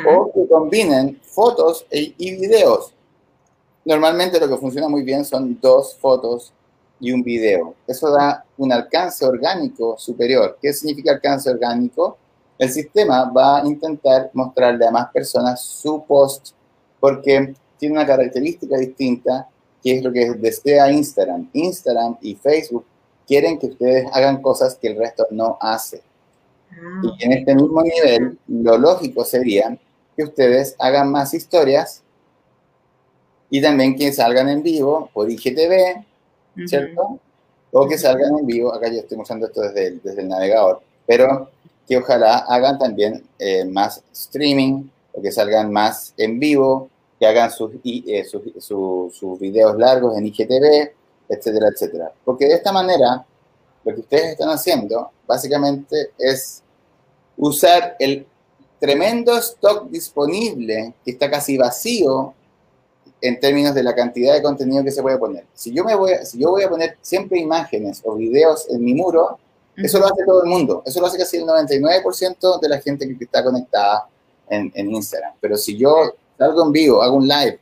O 0.10 0.32
que 0.34 0.48
combinen 0.48 1.20
fotos 1.24 1.86
e, 1.92 2.14
y 2.18 2.36
videos. 2.36 2.94
Normalmente 3.86 4.40
lo 4.40 4.50
que 4.50 4.58
funciona 4.58 4.88
muy 4.88 5.04
bien 5.04 5.24
son 5.24 5.58
dos 5.62 5.96
fotos 5.96 6.52
y 7.00 7.12
un 7.12 7.24
video. 7.24 7.76
Eso 7.86 8.12
da 8.12 8.44
un 8.58 8.72
alcance 8.72 9.26
orgánico 9.26 9.98
superior. 9.98 10.58
¿Qué 10.62 10.74
significa 10.74 11.14
alcance 11.14 11.50
orgánico? 11.50 12.18
El 12.58 12.72
sistema 12.72 13.32
va 13.32 13.60
a 13.60 13.66
intentar 13.66 14.32
mostrarle 14.34 14.88
a 14.88 14.92
más 14.92 15.12
personas 15.12 15.62
su 15.62 16.04
post 16.06 16.50
porque 17.00 17.54
tiene 17.78 17.96
una 17.96 18.06
característica 18.06 18.78
distinta 18.78 19.48
que 19.84 19.98
es 19.98 20.04
lo 20.04 20.12
que 20.12 20.32
desea 20.32 20.92
Instagram. 20.92 21.50
Instagram 21.54 22.18
y 22.22 22.36
Facebook 22.36 22.86
quieren 23.28 23.60
que 23.60 23.68
ustedes 23.68 24.08
hagan 24.12 24.42
cosas 24.42 24.76
que 24.76 24.88
el 24.88 24.98
resto 24.98 25.28
no 25.32 25.58
hace. 25.62 26.02
Ah, 26.72 27.02
y 27.20 27.26
en 27.26 27.34
este 27.34 27.56
mismo 27.56 27.82
nivel, 27.82 28.38
lo 28.48 28.78
lógico 28.78 29.24
sería 29.24 29.78
que 30.16 30.24
ustedes 30.24 30.76
hagan 30.80 31.12
más 31.12 31.34
historias 31.34 32.04
y 33.50 33.62
también 33.62 33.96
que 33.96 34.12
salgan 34.12 34.50
en 34.50 34.64
vivo 34.64 35.10
por 35.14 35.30
IGTV, 35.30 36.04
¿cierto? 36.68 37.20
O 37.72 37.88
que 37.88 37.98
salgan 37.98 38.40
en 38.40 38.46
vivo, 38.46 38.74
acá 38.74 38.90
yo 38.90 39.00
estoy 39.00 39.18
mostrando 39.18 39.48
esto 39.48 39.62
desde 39.62 39.88
el, 39.88 40.02
desde 40.02 40.22
el 40.22 40.28
navegador, 40.28 40.82
pero 41.06 41.50
que 41.88 41.98
ojalá 41.98 42.40
hagan 42.40 42.78
también 42.78 43.24
eh, 43.40 43.64
más 43.66 44.04
streaming, 44.12 44.90
o 45.14 45.22
que 45.22 45.32
salgan 45.32 45.72
más 45.72 46.14
en 46.18 46.40
vivo, 46.40 46.90
que 47.20 47.26
hagan 47.26 47.50
sus, 47.50 47.72
eh, 47.84 48.24
sus, 48.26 48.44
sus, 49.16 49.40
videos 49.40 49.78
largos 49.78 50.18
en 50.18 50.28
IGTV, 50.28 50.92
etcétera, 51.30 51.70
etcétera. 51.70 52.12
Porque 52.24 52.46
de 52.46 52.54
esta 52.54 52.72
manera, 52.72 53.26
lo 53.88 53.96
que 53.96 54.02
ustedes 54.02 54.32
están 54.32 54.50
haciendo 54.50 55.12
básicamente 55.26 56.12
es 56.18 56.62
usar 57.38 57.96
el 58.00 58.28
tremendo 58.80 59.38
stock 59.38 59.90
disponible 59.90 60.94
que 61.06 61.12
está 61.12 61.32
casi 61.32 61.58
vacío 61.58 62.34
en 63.22 63.40
términos 63.40 63.74
de 63.74 63.84
la 63.84 63.96
cantidad 63.96 64.34
de 64.34 64.42
contenido 64.42 64.84
que 64.84 64.92
se 64.92 65.02
puede 65.02 65.18
poner. 65.18 65.46
Si 65.54 65.74
yo, 65.74 65.86
me 65.86 65.96
voy, 65.96 66.12
si 66.26 66.38
yo 66.38 66.52
voy 66.52 66.64
a 66.64 66.70
poner 66.70 66.98
siempre 67.02 67.40
imágenes 67.40 68.02
o 68.04 68.16
videos 68.16 68.70
en 68.70 68.84
mi 68.84 68.94
muro, 68.94 69.40
eso 69.78 70.00
lo 70.00 70.06
hace 70.08 70.26
todo 70.26 70.44
el 70.44 70.50
mundo. 70.50 70.84
Eso 70.86 71.00
lo 71.00 71.08
hace 71.08 71.18
casi 71.18 71.38
el 71.38 71.46
99% 71.46 72.60
de 72.60 72.70
la 72.70 72.82
gente 72.82 73.08
que 73.08 73.24
está 73.24 73.42
conectada 73.42 74.10
en, 74.50 74.70
en, 74.76 74.94
Instagram. 74.94 75.34
Pero 75.40 75.56
si 75.56 75.78
yo 75.78 76.14
salgo 76.38 76.66
en 76.66 76.72
vivo, 76.74 77.02
hago 77.02 77.16
un 77.16 77.28
live 77.28 77.60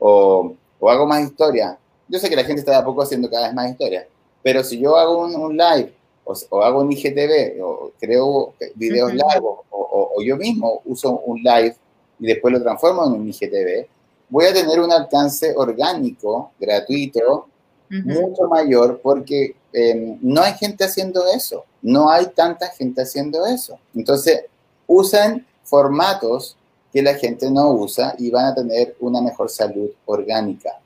o, 0.00 0.54
o 0.80 0.90
hago 0.90 1.06
más 1.06 1.22
historia, 1.22 1.78
yo 2.08 2.18
sé 2.18 2.28
que 2.28 2.36
la 2.36 2.44
gente 2.44 2.60
está 2.60 2.72
de 2.72 2.78
a 2.78 2.84
poco 2.84 3.02
haciendo 3.02 3.30
cada 3.30 3.46
vez 3.46 3.54
más 3.54 3.70
historia, 3.70 4.08
pero 4.42 4.62
si 4.64 4.78
yo 4.78 4.96
hago 4.96 5.24
un, 5.24 5.34
un 5.34 5.56
live 5.56 5.92
o, 6.24 6.62
hago 6.62 6.80
un 6.80 6.92
IGTV 6.92 7.62
o 7.62 7.92
creo 7.98 8.54
videos 8.74 9.14
largos 9.14 9.60
o, 9.70 10.12
o, 10.16 10.22
yo 10.22 10.36
mismo 10.36 10.82
uso 10.84 11.20
un 11.20 11.42
live 11.42 11.74
y 12.20 12.26
después 12.26 12.52
lo 12.52 12.62
transformo 12.62 13.06
en 13.06 13.12
un 13.12 13.28
IGTV, 13.28 13.86
voy 14.28 14.46
a 14.46 14.52
tener 14.52 14.80
un 14.80 14.92
alcance 14.92 15.54
orgánico, 15.56 16.52
gratuito, 16.58 17.48
mucho 17.90 18.48
mayor 18.48 19.00
porque 19.02 19.56
em, 19.72 20.18
no 20.20 20.42
hay 20.42 20.52
gente 20.54 20.84
haciendo 20.84 21.26
eso, 21.26 21.64
no 21.80 22.10
hay 22.10 22.26
tanta 22.26 22.68
gente 22.68 23.00
haciendo 23.00 23.46
eso. 23.46 23.78
Entonces, 23.94 24.44
usan 24.86 25.46
formatos 25.64 26.56
que 26.92 27.02
la 27.02 27.14
gente 27.14 27.50
no 27.50 27.70
usa 27.70 28.14
y 28.18 28.30
van 28.30 28.46
a 28.46 28.54
tener 28.54 28.96
una 29.00 29.22
mejor 29.22 29.48
salud 29.48 29.90
orgánica. 30.04 30.80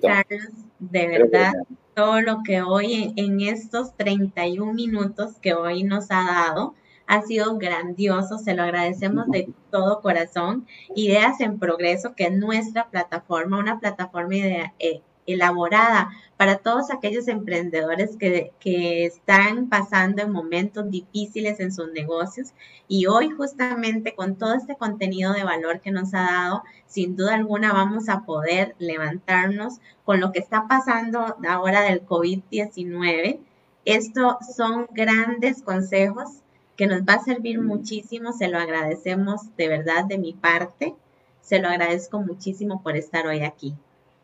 Carlos, 0.00 0.48
de 0.78 1.08
verdad, 1.08 1.52
todo 1.94 2.20
lo 2.20 2.42
que 2.44 2.62
hoy 2.62 3.12
en 3.16 3.40
estos 3.40 3.96
31 3.96 4.72
minutos 4.72 5.38
que 5.40 5.54
hoy 5.54 5.82
nos 5.82 6.10
ha 6.10 6.24
dado, 6.24 6.74
ha 7.06 7.22
sido 7.22 7.58
grandioso, 7.58 8.38
se 8.38 8.54
lo 8.54 8.62
agradecemos 8.62 9.26
de 9.28 9.52
todo 9.70 10.00
corazón. 10.00 10.66
Ideas 10.94 11.40
en 11.40 11.58
Progreso, 11.58 12.14
que 12.14 12.24
es 12.24 12.32
nuestra 12.32 12.88
plataforma, 12.88 13.58
una 13.58 13.80
plataforma 13.80 14.34
eh, 14.78 15.02
elaborada 15.26 16.10
para 16.36 16.58
todos 16.58 16.90
aquellos 16.90 17.28
emprendedores 17.28 18.16
que, 18.16 18.52
que, 18.58 19.06
están 19.06 19.68
pasando 19.68 20.22
en 20.22 20.32
momentos 20.32 20.90
difíciles 20.90 21.60
en 21.60 21.72
sus 21.72 21.92
negocios. 21.92 22.48
Y 22.88 23.06
hoy 23.06 23.30
justamente 23.30 24.14
con 24.14 24.36
todo 24.36 24.54
este 24.54 24.76
contenido 24.76 25.32
de 25.32 25.44
valor 25.44 25.80
que 25.80 25.92
nos 25.92 26.14
ha 26.14 26.22
dado, 26.22 26.62
sin 26.86 27.16
duda 27.16 27.34
alguna 27.34 27.72
vamos 27.72 28.08
a 28.08 28.22
poder 28.24 28.74
levantarnos 28.78 29.74
con 30.04 30.20
lo 30.20 30.32
que 30.32 30.40
está 30.40 30.66
pasando 30.66 31.36
ahora 31.48 31.82
del 31.82 32.04
COVID-19. 32.04 33.38
Estos 33.84 34.36
son 34.56 34.88
grandes 34.92 35.62
consejos 35.62 36.28
que 36.76 36.86
nos 36.86 37.02
va 37.02 37.14
a 37.14 37.24
servir 37.24 37.60
muchísimo. 37.60 38.32
Se 38.32 38.48
lo 38.48 38.58
agradecemos 38.58 39.40
de 39.56 39.68
verdad 39.68 40.04
de 40.04 40.18
mi 40.18 40.32
parte. 40.32 40.94
Se 41.40 41.60
lo 41.60 41.68
agradezco 41.68 42.20
muchísimo 42.20 42.82
por 42.82 42.96
estar 42.96 43.26
hoy 43.26 43.42
aquí. 43.42 43.74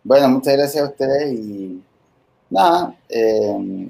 Bueno, 0.04 0.28
muchas 0.28 0.56
gracias 0.56 0.84
a 0.84 0.88
ustedes 0.88 1.32
y 1.32 1.82
nada. 2.50 2.94
Eh, 3.08 3.88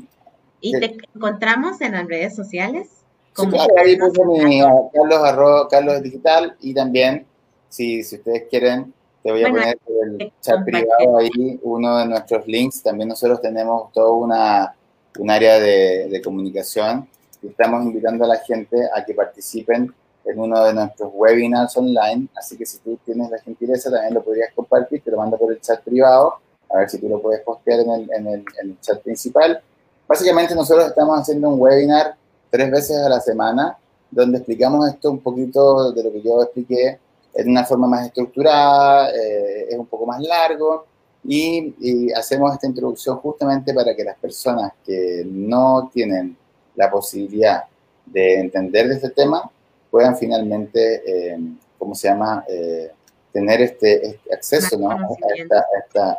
y 0.60 0.72
te 0.72 0.96
encontramos 1.14 1.80
en 1.80 1.92
las 1.92 2.06
redes 2.06 2.34
sociales. 2.34 2.88
Como 3.34 3.52
sí, 3.52 3.56
claro, 3.56 3.74
ahí 3.78 3.96
puse 3.96 4.24
mi 4.24 4.60
Carlos, 4.92 5.68
Carlos 5.70 6.02
Digital 6.02 6.56
y 6.60 6.74
también, 6.74 7.26
si, 7.68 8.02
si 8.02 8.16
ustedes 8.16 8.44
quieren, 8.50 8.92
te 9.22 9.30
voy 9.30 9.44
a 9.44 9.48
poner 9.50 9.78
el 10.02 10.32
chat 10.40 10.64
privado 10.64 11.18
ahí 11.18 11.60
uno 11.62 11.98
de 11.98 12.06
nuestros 12.06 12.46
links. 12.46 12.82
También 12.82 13.08
nosotros 13.08 13.40
tenemos 13.40 13.92
todo 13.92 14.14
una, 14.16 14.74
un 15.18 15.30
área 15.30 15.60
de, 15.60 16.08
de 16.08 16.20
comunicación 16.20 17.08
estamos 17.46 17.84
invitando 17.84 18.24
a 18.24 18.28
la 18.28 18.38
gente 18.38 18.76
a 18.94 19.04
que 19.04 19.14
participen 19.14 19.92
en 20.24 20.38
uno 20.38 20.64
de 20.64 20.74
nuestros 20.74 21.10
webinars 21.14 21.76
online, 21.76 22.28
así 22.36 22.56
que 22.56 22.66
si 22.66 22.78
tú 22.78 22.98
tienes 23.04 23.30
la 23.30 23.38
gentileza 23.38 23.90
también 23.90 24.14
lo 24.14 24.22
podrías 24.22 24.52
compartir, 24.54 25.02
te 25.02 25.10
lo 25.10 25.16
mando 25.16 25.36
por 25.36 25.52
el 25.52 25.60
chat 25.60 25.82
privado, 25.82 26.34
a 26.70 26.78
ver 26.78 26.90
si 26.90 26.98
tú 26.98 27.08
lo 27.08 27.20
puedes 27.20 27.40
postear 27.42 27.80
en 27.80 27.90
el, 27.90 28.12
en 28.12 28.26
el, 28.26 28.44
en 28.62 28.70
el 28.70 28.80
chat 28.80 29.00
principal. 29.00 29.60
Básicamente 30.06 30.54
nosotros 30.54 30.88
estamos 30.88 31.18
haciendo 31.18 31.48
un 31.48 31.60
webinar 31.60 32.14
tres 32.50 32.70
veces 32.70 32.96
a 32.98 33.08
la 33.08 33.20
semana, 33.20 33.78
donde 34.10 34.38
explicamos 34.38 34.88
esto 34.88 35.10
un 35.10 35.20
poquito 35.20 35.92
de 35.92 36.02
lo 36.02 36.12
que 36.12 36.22
yo 36.22 36.42
expliqué 36.42 36.98
en 37.34 37.50
una 37.50 37.64
forma 37.64 37.86
más 37.86 38.06
estructurada, 38.06 39.10
eh, 39.10 39.68
es 39.70 39.78
un 39.78 39.86
poco 39.86 40.06
más 40.06 40.20
largo, 40.20 40.86
y, 41.24 41.74
y, 41.80 42.12
hacemos 42.12 42.52
esta 42.54 42.66
introducción 42.66 43.18
justamente 43.18 43.74
para 43.74 43.94
que 43.94 44.04
las 44.04 44.16
personas 44.18 44.72
que 44.84 45.24
no 45.26 45.90
tienen 45.92 46.36
la 46.76 46.90
posibilidad 46.90 47.64
de 48.06 48.40
entender 48.40 48.88
de 48.88 48.94
este 48.94 49.10
tema, 49.10 49.50
puedan 49.90 50.16
finalmente, 50.16 51.02
eh, 51.06 51.38
¿cómo 51.78 51.94
se 51.94 52.08
llama?, 52.08 52.44
eh, 52.48 52.90
tener 53.32 53.60
este, 53.60 54.06
este 54.06 54.34
acceso 54.34 54.78
¿no? 54.78 54.90
a, 54.90 54.96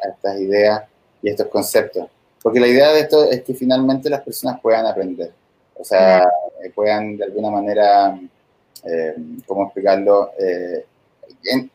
estas 0.07 0.39
ideas 0.39 0.83
y 1.21 1.29
estos 1.29 1.47
conceptos. 1.47 2.07
Porque 2.41 2.59
la 2.59 2.67
idea 2.67 2.93
de 2.93 3.01
esto 3.01 3.29
es 3.29 3.41
que 3.43 3.53
finalmente 3.53 4.09
las 4.09 4.21
personas 4.21 4.59
puedan 4.61 4.85
aprender, 4.85 5.31
o 5.75 5.83
sea, 5.83 6.23
eh, 6.63 6.69
puedan 6.73 7.17
de 7.17 7.25
alguna 7.25 7.49
manera, 7.49 8.19
¿cómo 9.45 9.65
explicarlo?, 9.65 10.31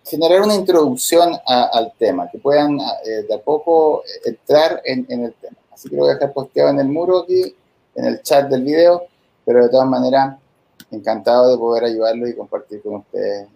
generar 0.04 0.42
una 0.42 0.54
introducción 0.54 1.32
al 1.46 1.92
tema, 1.98 2.30
que 2.30 2.38
puedan 2.38 2.78
de 2.78 3.34
a 3.34 3.38
poco 3.38 4.02
entrar 4.24 4.80
en, 4.84 5.06
en 5.08 5.24
el 5.24 5.34
tema. 5.34 5.56
Así 5.72 5.88
que 5.88 5.96
lo 5.96 6.02
voy 6.02 6.10
a 6.12 6.14
dejar 6.14 6.32
posteado 6.32 6.70
en 6.70 6.80
el 6.80 6.88
muro 6.88 7.20
aquí 7.20 7.54
en 7.94 8.04
el 8.04 8.22
chat 8.22 8.48
del 8.48 8.62
video, 8.62 9.06
pero 9.44 9.62
de 9.62 9.68
todas 9.68 9.88
maneras, 9.88 10.36
encantado 10.94 11.52
de 11.52 11.58
poder 11.58 11.84
ayudarlos 11.84 12.30
y 12.30 12.36
compartir 12.36 12.82
con 12.82 12.96
ustedes. 12.96 13.48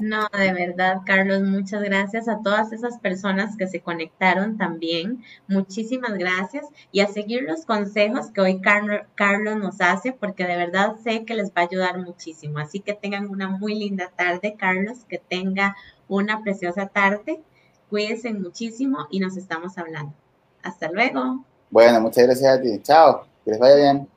No, 0.00 0.26
de 0.32 0.52
verdad, 0.52 1.00
Carlos, 1.04 1.42
muchas 1.42 1.82
gracias 1.82 2.26
a 2.26 2.40
todas 2.42 2.72
esas 2.72 2.98
personas 2.98 3.56
que 3.56 3.66
se 3.66 3.80
conectaron 3.80 4.56
también. 4.56 5.22
Muchísimas 5.46 6.14
gracias 6.14 6.64
y 6.90 7.00
a 7.00 7.06
seguir 7.06 7.42
los 7.42 7.66
consejos 7.66 8.30
que 8.30 8.40
hoy 8.40 8.60
Carlos 8.62 9.58
nos 9.58 9.80
hace, 9.80 10.12
porque 10.12 10.46
de 10.46 10.56
verdad 10.56 10.96
sé 11.02 11.24
que 11.24 11.34
les 11.34 11.50
va 11.50 11.62
a 11.62 11.64
ayudar 11.64 11.98
muchísimo. 11.98 12.58
Así 12.58 12.80
que 12.80 12.94
tengan 12.94 13.28
una 13.28 13.48
muy 13.48 13.74
linda 13.74 14.10
tarde, 14.16 14.56
Carlos, 14.58 15.04
que 15.06 15.18
tenga 15.18 15.76
una 16.08 16.42
preciosa 16.42 16.86
tarde. 16.86 17.42
Cuídense 17.90 18.32
muchísimo 18.32 19.06
y 19.10 19.20
nos 19.20 19.36
estamos 19.36 19.76
hablando. 19.76 20.14
Hasta 20.62 20.90
luego. 20.90 21.44
Bueno, 21.70 22.00
muchas 22.00 22.24
gracias 22.24 22.58
a 22.58 22.62
ti. 22.62 22.80
Chao. 22.82 23.26
Que 23.44 23.50
les 23.50 23.60
vaya 23.60 23.76
bien. 23.76 24.13